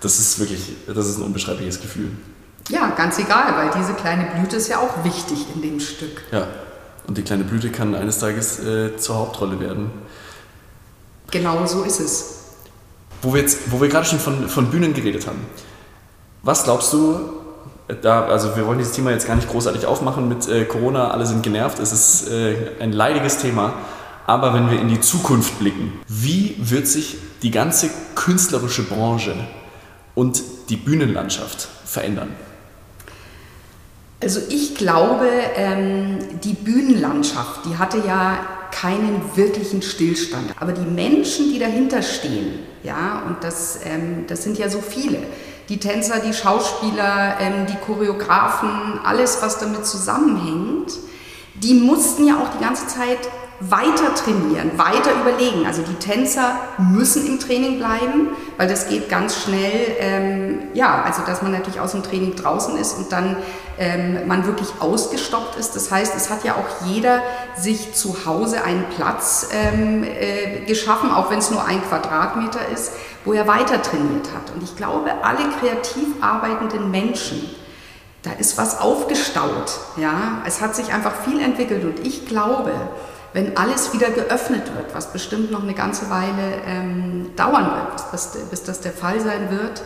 Das 0.00 0.18
ist 0.18 0.38
wirklich, 0.40 0.72
das 0.86 1.06
ist 1.06 1.18
ein 1.18 1.22
unbeschreibliches 1.22 1.80
Gefühl. 1.80 2.10
Ja, 2.68 2.90
ganz 2.96 3.18
egal, 3.18 3.54
weil 3.56 3.70
diese 3.80 3.94
kleine 3.94 4.28
Blüte 4.34 4.56
ist 4.56 4.68
ja 4.68 4.78
auch 4.78 5.04
wichtig 5.04 5.46
in 5.54 5.62
dem 5.62 5.78
Stück. 5.78 6.22
Ja, 6.32 6.48
und 7.06 7.16
die 7.16 7.22
kleine 7.22 7.44
Blüte 7.44 7.70
kann 7.70 7.94
eines 7.94 8.18
Tages 8.18 8.58
äh, 8.58 8.96
zur 8.96 9.16
Hauptrolle 9.16 9.60
werden. 9.60 9.90
Genau 11.30 11.64
so 11.66 11.84
ist 11.84 12.00
es. 12.00 12.32
Wo 13.22 13.32
wir, 13.32 13.40
jetzt, 13.40 13.70
wo 13.70 13.80
wir 13.80 13.88
gerade 13.88 14.06
schon 14.06 14.18
von, 14.18 14.48
von 14.48 14.70
Bühnen 14.70 14.94
geredet 14.94 15.26
haben. 15.26 15.38
Was 16.46 16.62
glaubst 16.62 16.92
du, 16.92 17.18
da, 18.02 18.26
also 18.26 18.54
wir 18.54 18.68
wollen 18.68 18.78
dieses 18.78 18.92
Thema 18.92 19.10
jetzt 19.10 19.26
gar 19.26 19.34
nicht 19.34 19.50
großartig 19.50 19.84
aufmachen 19.84 20.28
mit 20.28 20.46
äh, 20.46 20.64
Corona, 20.64 21.10
alle 21.10 21.26
sind 21.26 21.42
genervt, 21.42 21.80
es 21.80 21.90
ist 21.90 22.30
äh, 22.30 22.54
ein 22.78 22.92
leidiges 22.92 23.38
Thema. 23.38 23.74
Aber 24.28 24.54
wenn 24.54 24.70
wir 24.70 24.80
in 24.80 24.86
die 24.86 25.00
Zukunft 25.00 25.58
blicken, 25.58 25.92
wie 26.06 26.54
wird 26.58 26.86
sich 26.86 27.16
die 27.42 27.50
ganze 27.50 27.90
künstlerische 28.14 28.84
Branche 28.84 29.34
und 30.14 30.40
die 30.68 30.76
Bühnenlandschaft 30.76 31.66
verändern? 31.84 32.28
Also 34.22 34.38
ich 34.48 34.76
glaube, 34.76 35.28
ähm, 35.56 36.18
die 36.44 36.54
Bühnenlandschaft, 36.54 37.66
die 37.66 37.76
hatte 37.76 37.98
ja 38.06 38.38
keinen 38.70 39.20
wirklichen 39.34 39.82
Stillstand. 39.82 40.52
Aber 40.60 40.70
die 40.70 40.88
Menschen, 40.88 41.52
die 41.52 41.58
dahinter 41.58 42.02
stehen, 42.02 42.60
ja, 42.84 43.24
und 43.26 43.42
das, 43.42 43.80
ähm, 43.84 44.26
das 44.28 44.44
sind 44.44 44.58
ja 44.58 44.68
so 44.68 44.80
viele, 44.80 45.18
die 45.68 45.78
Tänzer, 45.78 46.20
die 46.20 46.32
Schauspieler, 46.32 47.36
ähm, 47.40 47.66
die 47.66 47.76
Choreografen, 47.76 49.00
alles, 49.04 49.42
was 49.42 49.58
damit 49.58 49.86
zusammenhängt, 49.86 50.92
die 51.54 51.74
mussten 51.74 52.26
ja 52.26 52.34
auch 52.34 52.56
die 52.56 52.62
ganze 52.62 52.86
Zeit 52.86 53.18
weiter 53.60 54.14
trainieren, 54.14 54.78
weiter 54.78 55.12
überlegen. 55.20 55.66
Also 55.66 55.82
die 55.82 55.94
Tänzer 55.94 56.56
müssen 56.78 57.26
im 57.26 57.38
Training 57.38 57.78
bleiben, 57.78 58.28
weil 58.58 58.68
das 58.68 58.88
geht 58.88 59.08
ganz 59.08 59.42
schnell, 59.42 59.96
ähm, 59.98 60.58
ja, 60.74 61.02
also 61.02 61.22
dass 61.26 61.42
man 61.42 61.52
natürlich 61.52 61.80
aus 61.80 61.92
dem 61.92 62.02
Training 62.02 62.36
draußen 62.36 62.76
ist 62.76 62.98
und 62.98 63.12
dann 63.12 63.36
ähm, 63.78 64.26
man 64.26 64.46
wirklich 64.46 64.68
ausgestoppt 64.80 65.56
ist. 65.58 65.76
Das 65.76 65.90
heißt, 65.90 66.14
es 66.16 66.30
hat 66.30 66.44
ja 66.44 66.54
auch 66.54 66.86
jeder 66.86 67.22
sich 67.56 67.94
zu 67.94 68.26
Hause 68.26 68.64
einen 68.64 68.84
Platz 68.96 69.48
ähm, 69.52 70.04
äh, 70.04 70.64
geschaffen, 70.66 71.10
auch 71.10 71.30
wenn 71.30 71.38
es 71.38 71.50
nur 71.50 71.64
ein 71.64 71.82
Quadratmeter 71.82 72.60
ist, 72.72 72.92
wo 73.24 73.32
er 73.32 73.46
weiter 73.46 73.82
trainiert 73.82 74.28
hat. 74.34 74.54
Und 74.54 74.62
ich 74.62 74.76
glaube, 74.76 75.10
alle 75.22 75.50
kreativ 75.60 76.22
arbeitenden 76.22 76.90
Menschen, 76.90 77.50
da 78.22 78.32
ist 78.32 78.56
was 78.58 78.80
aufgestaut. 78.80 79.78
Ja? 79.96 80.42
Es 80.46 80.60
hat 80.60 80.74
sich 80.74 80.92
einfach 80.92 81.22
viel 81.24 81.40
entwickelt 81.40 81.84
und 81.84 82.06
ich 82.06 82.26
glaube, 82.26 82.72
wenn 83.32 83.56
alles 83.58 83.92
wieder 83.92 84.08
geöffnet 84.08 84.74
wird, 84.74 84.94
was 84.94 85.12
bestimmt 85.12 85.50
noch 85.50 85.62
eine 85.62 85.74
ganze 85.74 86.08
Weile 86.08 86.62
ähm, 86.66 87.32
dauern 87.36 87.66
wird, 87.66 88.10
bis 88.10 88.30
das, 88.30 88.48
bis 88.48 88.62
das, 88.62 88.80
der 88.80 88.92
Fall 88.92 89.20
sein 89.20 89.50
wird, 89.50 89.82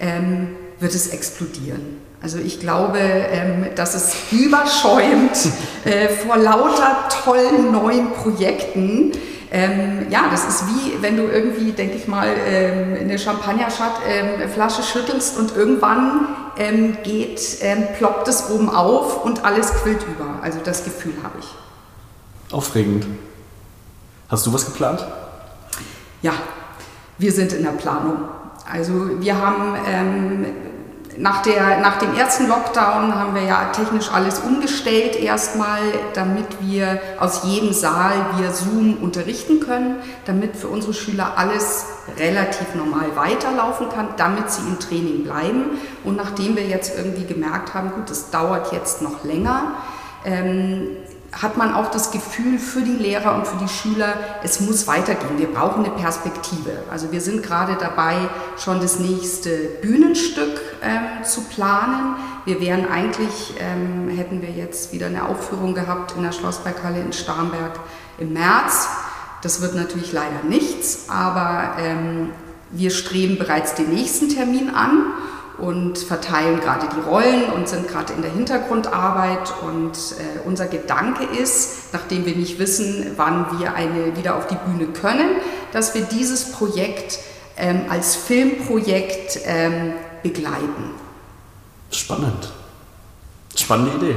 ähm, 0.00 0.56
wird 0.80 0.94
es 0.94 1.08
explodieren. 1.08 2.07
Also 2.20 2.38
ich 2.38 2.58
glaube, 2.58 2.98
ähm, 2.98 3.66
dass 3.76 3.94
es 3.94 4.14
überschäumt 4.32 5.36
äh, 5.84 6.08
vor 6.08 6.36
lauter 6.36 7.08
tollen 7.24 7.70
neuen 7.70 8.12
Projekten. 8.12 9.12
Ähm, 9.50 10.06
ja, 10.10 10.24
das 10.30 10.44
ist 10.46 10.64
wie, 10.66 11.00
wenn 11.00 11.16
du 11.16 11.22
irgendwie, 11.22 11.72
denke 11.72 11.96
ich 11.96 12.08
mal, 12.08 12.28
ähm, 12.46 12.96
eine 13.00 13.18
Champagnerflasche 13.18 14.82
schüttelst 14.82 15.38
und 15.38 15.56
irgendwann 15.56 16.26
geht, 17.04 17.40
ploppt 17.98 18.26
es 18.26 18.50
oben 18.50 18.68
auf 18.68 19.24
und 19.24 19.44
alles 19.44 19.72
quillt 19.74 20.02
über. 20.02 20.40
Also 20.42 20.58
das 20.64 20.82
Gefühl 20.82 21.12
habe 21.22 21.38
ich. 21.38 22.52
Aufregend. 22.52 23.06
Hast 24.28 24.44
du 24.44 24.52
was 24.52 24.64
geplant? 24.64 25.06
Ja, 26.20 26.32
wir 27.16 27.30
sind 27.30 27.52
in 27.52 27.62
der 27.62 27.70
Planung. 27.70 28.24
Also 28.70 29.20
wir 29.20 29.40
haben 29.40 29.76
nach, 31.18 31.42
der, 31.42 31.80
nach 31.80 31.98
dem 31.98 32.14
ersten 32.14 32.48
Lockdown 32.48 33.14
haben 33.14 33.34
wir 33.34 33.42
ja 33.42 33.70
technisch 33.72 34.10
alles 34.12 34.38
umgestellt 34.38 35.16
erstmal, 35.16 35.80
damit 36.14 36.46
wir 36.60 37.00
aus 37.18 37.42
jedem 37.44 37.72
Saal 37.72 38.14
via 38.36 38.52
Zoom 38.52 38.98
unterrichten 39.00 39.60
können, 39.60 39.96
damit 40.26 40.56
für 40.56 40.68
unsere 40.68 40.94
Schüler 40.94 41.32
alles 41.36 41.86
relativ 42.18 42.74
normal 42.74 43.16
weiterlaufen 43.16 43.88
kann, 43.88 44.08
damit 44.16 44.50
sie 44.50 44.62
im 44.62 44.78
Training 44.78 45.24
bleiben. 45.24 45.78
Und 46.04 46.16
nachdem 46.16 46.56
wir 46.56 46.64
jetzt 46.64 46.96
irgendwie 46.96 47.26
gemerkt 47.26 47.74
haben, 47.74 47.90
gut, 47.90 48.08
das 48.08 48.30
dauert 48.30 48.72
jetzt 48.72 49.02
noch 49.02 49.24
länger, 49.24 49.72
ähm, 50.24 50.88
hat 51.32 51.58
man 51.58 51.74
auch 51.74 51.90
das 51.90 52.10
Gefühl 52.10 52.58
für 52.58 52.80
die 52.80 52.96
Lehrer 52.96 53.34
und 53.34 53.46
für 53.46 53.58
die 53.58 53.68
Schüler, 53.68 54.14
es 54.42 54.60
muss 54.60 54.86
weitergehen. 54.86 55.38
Wir 55.38 55.52
brauchen 55.52 55.84
eine 55.84 55.94
Perspektive. 55.94 56.70
Also 56.90 57.12
wir 57.12 57.20
sind 57.20 57.42
gerade 57.42 57.76
dabei, 57.78 58.16
schon 58.56 58.80
das 58.80 58.98
nächste 58.98 59.50
Bühnenstück 59.82 60.58
ähm, 60.82 61.24
zu 61.24 61.42
planen. 61.42 62.16
Wir 62.44 62.60
wären 62.60 62.88
eigentlich, 62.90 63.54
ähm, 63.60 64.08
hätten 64.08 64.42
wir 64.42 64.50
jetzt 64.50 64.92
wieder 64.92 65.06
eine 65.06 65.28
Aufführung 65.28 65.74
gehabt 65.74 66.14
in 66.16 66.22
der 66.22 66.32
Schlossberghalle 66.32 67.00
in 67.00 67.12
Starnberg 67.12 67.78
im 68.18 68.32
März. 68.32 68.88
Das 69.42 69.60
wird 69.60 69.74
natürlich 69.74 70.12
leider 70.12 70.42
nichts, 70.48 71.08
aber 71.08 71.76
ähm, 71.80 72.30
wir 72.70 72.90
streben 72.90 73.38
bereits 73.38 73.74
den 73.74 73.90
nächsten 73.90 74.28
Termin 74.28 74.70
an 74.70 75.12
und 75.58 75.98
verteilen 75.98 76.60
gerade 76.60 76.88
die 76.94 77.00
Rollen 77.00 77.50
und 77.54 77.68
sind 77.68 77.88
gerade 77.88 78.12
in 78.12 78.22
der 78.22 78.30
Hintergrundarbeit. 78.30 79.52
Und 79.62 79.92
äh, 79.92 80.46
unser 80.46 80.66
Gedanke 80.66 81.24
ist, 81.24 81.92
nachdem 81.92 82.26
wir 82.26 82.36
nicht 82.36 82.58
wissen, 82.58 83.12
wann 83.16 83.58
wir 83.58 83.74
eine 83.74 84.16
wieder 84.16 84.36
auf 84.36 84.46
die 84.46 84.56
Bühne 84.56 84.86
können, 84.92 85.28
dass 85.72 85.94
wir 85.94 86.02
dieses 86.02 86.52
Projekt 86.52 87.18
ähm, 87.56 87.82
als 87.88 88.14
Filmprojekt 88.14 89.40
ähm, 89.44 89.94
begleiten. 90.22 90.90
Spannend. 91.90 92.52
Spannende 93.56 93.96
Idee. 93.96 94.16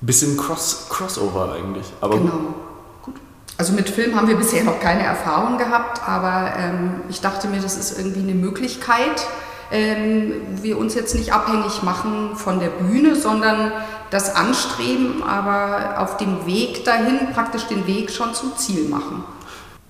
Bisschen 0.00 0.36
Cross 0.36 0.86
Crossover 0.88 1.52
eigentlich. 1.52 1.86
Aber 2.00 2.16
genau. 2.16 2.54
Gut. 3.02 3.14
Also 3.58 3.72
mit 3.74 3.90
Film 3.90 4.16
haben 4.16 4.28
wir 4.28 4.36
bisher 4.36 4.64
noch 4.64 4.80
keine 4.80 5.02
Erfahrung 5.02 5.58
gehabt, 5.58 6.00
aber 6.08 6.52
ähm, 6.56 7.02
ich 7.10 7.20
dachte 7.20 7.48
mir, 7.48 7.60
das 7.60 7.76
ist 7.76 7.98
irgendwie 7.98 8.20
eine 8.20 8.34
Möglichkeit 8.34 9.26
ähm, 9.70 10.32
wir 10.62 10.78
uns 10.78 10.94
jetzt 10.94 11.14
nicht 11.14 11.32
abhängig 11.32 11.82
machen 11.82 12.34
von 12.34 12.58
der 12.58 12.68
Bühne, 12.68 13.14
sondern 13.14 13.72
das 14.10 14.34
anstreben, 14.34 15.22
aber 15.22 16.00
auf 16.00 16.16
dem 16.16 16.46
Weg 16.46 16.84
dahin 16.84 17.32
praktisch 17.32 17.66
den 17.66 17.86
Weg 17.86 18.10
schon 18.10 18.34
zum 18.34 18.56
Ziel 18.56 18.88
machen. 18.88 19.22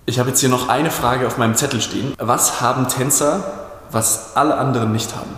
Ich 0.05 0.19
habe 0.19 0.31
jetzt 0.31 0.41
hier 0.41 0.51
noch 0.51 0.69
eine 0.69 0.91
Frage 0.91 1.27
auf 1.27 1.39
meinem 1.39 1.55
Zettel 1.55 1.81
stehen. 1.81 2.15
Was 2.19 2.61
haben 2.61 2.89
Tänzer, 2.89 3.70
was 3.93 4.37
alle 4.37 4.57
anderen 4.57 4.93
nicht 4.93 5.15
haben? 5.15 5.31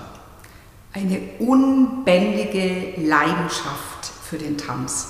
Eine 0.92 1.20
unbändige 1.38 3.00
Leidenschaft 3.00 4.12
für 4.28 4.38
den 4.38 4.58
Tanz 4.58 5.08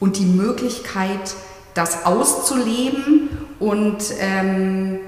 und 0.00 0.18
die 0.18 0.26
Möglichkeit, 0.26 1.34
das 1.74 2.04
auszuleben 2.04 3.28
und 3.60 3.98
ähm, 4.18 5.00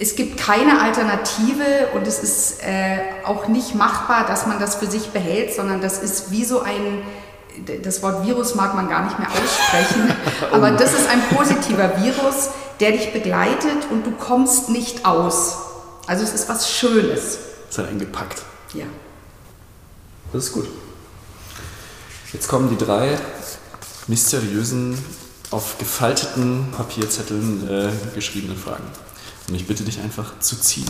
es 0.00 0.14
gibt 0.14 0.38
keine 0.38 0.80
Alternative 0.80 1.88
und 1.94 2.06
es 2.06 2.20
ist 2.20 2.62
äh, 2.62 2.98
auch 3.24 3.48
nicht 3.48 3.74
machbar, 3.74 4.26
dass 4.26 4.46
man 4.46 4.60
das 4.60 4.76
für 4.76 4.86
sich 4.86 5.08
behält, 5.08 5.52
sondern 5.52 5.80
das 5.80 5.98
ist 5.98 6.30
wie 6.30 6.44
so 6.44 6.60
ein, 6.60 7.02
das 7.82 8.02
Wort 8.02 8.26
Virus 8.26 8.54
mag 8.54 8.74
man 8.74 8.88
gar 8.88 9.04
nicht 9.04 9.18
mehr 9.18 9.28
aussprechen, 9.28 10.12
aber 10.52 10.72
das 10.72 10.92
ist 10.92 11.08
ein 11.08 11.20
positiver 11.34 12.02
Virus, 12.02 12.50
der 12.80 12.92
dich 12.92 13.12
begleitet 13.12 13.86
und 13.90 14.06
du 14.06 14.12
kommst 14.12 14.68
nicht 14.68 15.04
aus. 15.04 15.56
Also 16.06 16.24
es 16.24 16.32
ist 16.32 16.48
was 16.48 16.70
Schönes. 16.70 17.38
Es 17.70 17.78
hat 17.78 17.88
eingepackt. 17.88 18.42
Ja. 18.74 18.86
Das 20.32 20.44
ist 20.44 20.52
gut. 20.52 20.68
Jetzt 22.32 22.48
kommen 22.48 22.68
die 22.68 22.82
drei 22.82 23.18
mysteriösen, 24.06 24.98
auf 25.50 25.78
gefalteten 25.78 26.68
Papierzetteln 26.76 27.68
äh, 27.68 28.14
geschriebenen 28.14 28.56
Fragen. 28.56 28.84
Und 29.48 29.54
ich 29.54 29.66
bitte 29.66 29.82
dich 29.82 30.00
einfach 30.00 30.38
zu 30.40 30.56
ziehen. 30.60 30.88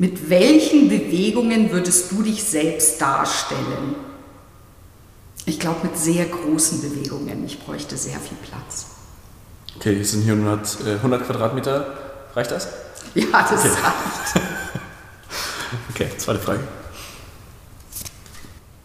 Mit 0.00 0.30
welchen 0.30 0.88
Bewegungen 0.88 1.70
würdest 1.72 2.10
du 2.10 2.22
dich 2.22 2.42
selbst 2.42 3.02
darstellen? 3.02 3.96
Ich 5.44 5.60
glaube 5.60 5.80
mit 5.82 5.98
sehr 5.98 6.24
großen 6.24 6.80
Bewegungen. 6.80 7.44
Ich 7.44 7.60
bräuchte 7.60 7.98
sehr 7.98 8.18
viel 8.18 8.38
Platz. 8.48 8.86
Okay, 9.76 9.96
hier 9.96 10.04
sind 10.06 10.22
hier 10.22 10.32
100, 10.32 10.78
äh, 10.86 10.94
100 10.94 11.26
Quadratmeter. 11.26 11.98
Reicht 12.34 12.50
das? 12.50 12.68
Ja, 13.14 13.26
das 13.42 13.60
okay. 13.60 13.68
reicht. 13.68 14.46
okay, 15.90 16.08
zweite 16.16 16.38
Frage. 16.38 16.60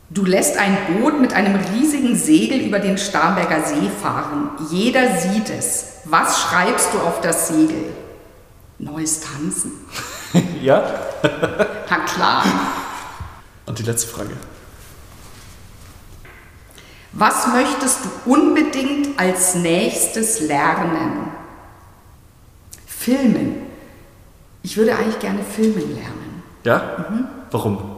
Du 0.10 0.26
lässt 0.26 0.58
ein 0.58 0.78
Boot 1.00 1.22
mit 1.22 1.32
einem 1.32 1.56
riesigen 1.56 2.18
Segel 2.18 2.60
über 2.60 2.80
den 2.80 2.98
Starnberger 2.98 3.64
See 3.64 3.90
fahren. 4.02 4.50
Jeder 4.70 5.18
sieht 5.18 5.50
es. 5.50 6.00
Was 6.04 6.42
schreibst 6.42 6.94
du 6.94 7.00
auf 7.00 7.22
das 7.22 7.48
Segel? 7.48 7.94
Neues 8.80 9.22
Tanzen. 9.22 9.72
Ja? 10.62 10.84
Na 11.90 11.98
klar. 12.00 12.44
Und 13.66 13.80
die 13.80 13.84
letzte 13.84 14.08
Frage. 14.08 14.32
Was 17.14 17.48
möchtest 17.48 18.00
du 18.04 18.32
unbedingt 18.32 19.20
als 19.20 19.56
nächstes 19.56 20.42
lernen? 20.42 21.32
Filmen. 22.86 23.68
Ich 24.64 24.78
würde 24.78 24.96
eigentlich 24.96 25.20
gerne 25.20 25.44
filmen 25.44 25.96
lernen. 25.96 26.44
Ja? 26.64 27.08
Mhm. 27.10 27.28
Warum? 27.52 27.96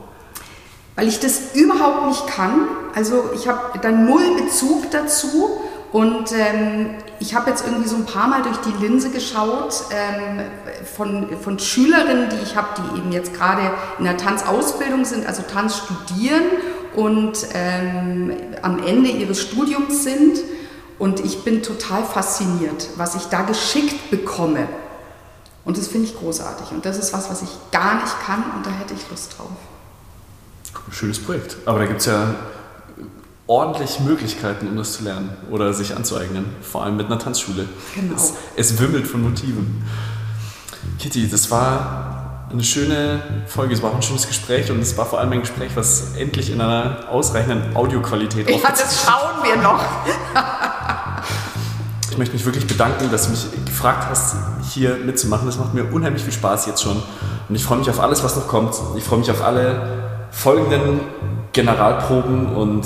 weil 0.97 1.08
ich 1.08 1.19
das 1.19 1.54
überhaupt 1.54 2.08
nicht 2.08 2.28
kann. 2.28 2.67
Also 2.95 3.30
ich 3.34 3.47
habe 3.47 3.78
da 3.80 3.91
null 3.91 4.41
Bezug 4.43 4.89
dazu 4.89 5.62
und 5.91 6.32
ähm, 6.34 6.89
ich 7.19 7.34
habe 7.34 7.50
jetzt 7.50 7.65
irgendwie 7.65 7.88
so 7.88 7.95
ein 7.95 8.06
paar 8.06 8.28
Mal 8.28 8.41
durch 8.43 8.58
die 8.58 8.86
Linse 8.86 9.10
geschaut 9.10 9.86
ähm, 9.91 10.41
von, 10.86 11.30
von 11.39 11.60
Schülerinnen, 11.60 12.30
die 12.30 12.43
ich 12.43 12.56
habe, 12.56 12.67
die 12.78 13.00
eben 13.00 13.12
jetzt 13.12 13.34
gerade 13.34 13.71
in 13.97 14.04
der 14.04 14.17
Tanzausbildung 14.17 15.06
sind, 15.06 15.26
also 15.26 15.43
Tanz 15.43 15.78
studieren 15.78 16.43
und 16.95 17.38
ähm, 17.54 18.34
am 18.62 18.86
Ende 18.86 19.10
ihres 19.10 19.41
Studiums 19.41 20.04
sind. 20.04 20.39
Und 21.00 21.23
ich 21.23 21.43
bin 21.43 21.62
total 21.62 22.04
fasziniert, 22.04 22.89
was 22.97 23.15
ich 23.15 23.26
da 23.26 23.43
geschickt 23.43 24.10
bekomme. 24.10 24.67
Und 25.63 25.78
das 25.78 25.88
finde 25.88 26.08
ich 26.08 26.17
großartig. 26.17 26.71
Und 26.71 26.86
das 26.86 26.97
ist 26.97 27.13
was, 27.13 27.30
was 27.30 27.43
ich 27.43 27.50
gar 27.71 28.02
nicht 28.02 28.19
kann 28.26 28.43
und 28.56 28.65
da 28.65 28.71
hätte 28.71 28.93
ich 28.93 29.10
Lust 29.10 29.38
drauf. 29.38 29.50
Schönes 30.91 31.19
Projekt. 31.19 31.58
Aber 31.65 31.80
da 31.80 31.86
gibt 31.86 32.00
es 32.00 32.08
ja 32.08 32.36
ordentlich 33.47 34.01
Möglichkeiten, 34.01 34.67
um 34.67 34.75
das 34.75 34.93
zu 34.93 35.03
lernen 35.03 35.29
oder 35.49 35.73
sich 35.73 35.95
anzueignen, 35.95 36.45
vor 36.62 36.83
allem 36.83 36.97
mit 36.97 37.07
einer 37.07 37.17
Tanzschule. 37.17 37.67
Genau. 37.95 38.15
Es, 38.15 38.33
es 38.55 38.79
wimmelt 38.79 39.07
von 39.07 39.23
Motiven. 39.23 39.83
Kitty, 40.99 41.29
das 41.29 41.49
war 41.49 42.47
eine 42.51 42.63
schöne 42.63 43.21
Folge. 43.47 43.73
Es 43.73 43.81
war 43.81 43.91
auch 43.91 43.95
ein 43.95 44.01
schönes 44.01 44.27
Gespräch 44.27 44.71
und 44.71 44.79
es 44.79 44.97
war 44.97 45.05
vor 45.05 45.19
allem 45.19 45.31
ein 45.31 45.41
Gespräch, 45.41 45.71
was 45.75 46.15
endlich 46.17 46.51
in 46.51 46.62
einer 46.62 47.05
ausreichenden 47.10 47.75
Audioqualität 47.75 48.49
Ja, 48.49 48.57
das 48.69 49.05
schauen 49.05 49.43
wir 49.43 49.55
noch. 49.62 49.83
Ich 52.10 52.17
möchte 52.17 52.33
mich 52.33 52.45
wirklich 52.45 52.65
bedanken, 52.65 53.12
dass 53.12 53.25
du 53.25 53.31
mich 53.31 53.45
gefragt 53.65 54.07
hast, 54.10 54.36
hier 54.73 54.97
mitzumachen. 54.97 55.45
Das 55.45 55.57
macht 55.57 55.73
mir 55.73 55.86
unheimlich 55.86 56.23
viel 56.23 56.33
Spaß 56.33 56.65
jetzt 56.65 56.81
schon. 56.81 57.01
Und 57.47 57.55
ich 57.55 57.63
freue 57.63 57.77
mich 57.77 57.89
auf 57.89 57.99
alles, 57.99 58.23
was 58.23 58.36
noch 58.36 58.47
kommt. 58.47 58.75
Ich 58.97 59.03
freue 59.03 59.19
mich 59.19 59.29
auf 59.29 59.43
alle 59.43 59.88
folgenden 60.31 61.01
Generalproben 61.53 62.55
und 62.55 62.86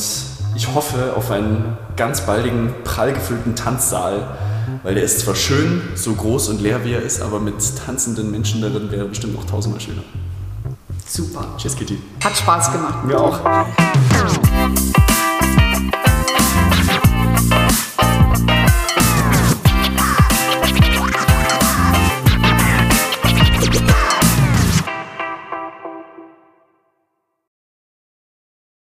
ich 0.56 0.74
hoffe 0.74 1.14
auf 1.16 1.32
einen 1.32 1.78
ganz 1.96 2.22
baldigen, 2.22 2.74
prall 2.84 3.14
gefüllten 3.14 3.56
Tanzsaal, 3.56 4.38
weil 4.84 4.96
der 4.96 5.04
ist 5.04 5.20
zwar 5.20 5.36
schön, 5.36 5.82
so 5.96 6.14
groß 6.14 6.50
und 6.50 6.62
leer 6.62 6.84
wie 6.84 6.94
er 6.94 7.02
ist, 7.02 7.22
aber 7.22 7.40
mit 7.40 7.56
tanzenden 7.86 8.32
Menschen 8.32 8.62
darin 8.62 8.92
wäre 8.92 9.04
er 9.04 9.08
bestimmt 9.08 9.36
noch 9.36 9.46
tausendmal 9.46 9.82
schöner. 9.82 10.04
Super. 11.08 11.46
Tschüss, 11.58 11.76
Kitty. 11.76 12.00
Hat 12.24 12.38
Spaß 12.38 12.72
gemacht. 12.72 13.06
Mir 13.06 13.20
auch. 13.20 13.40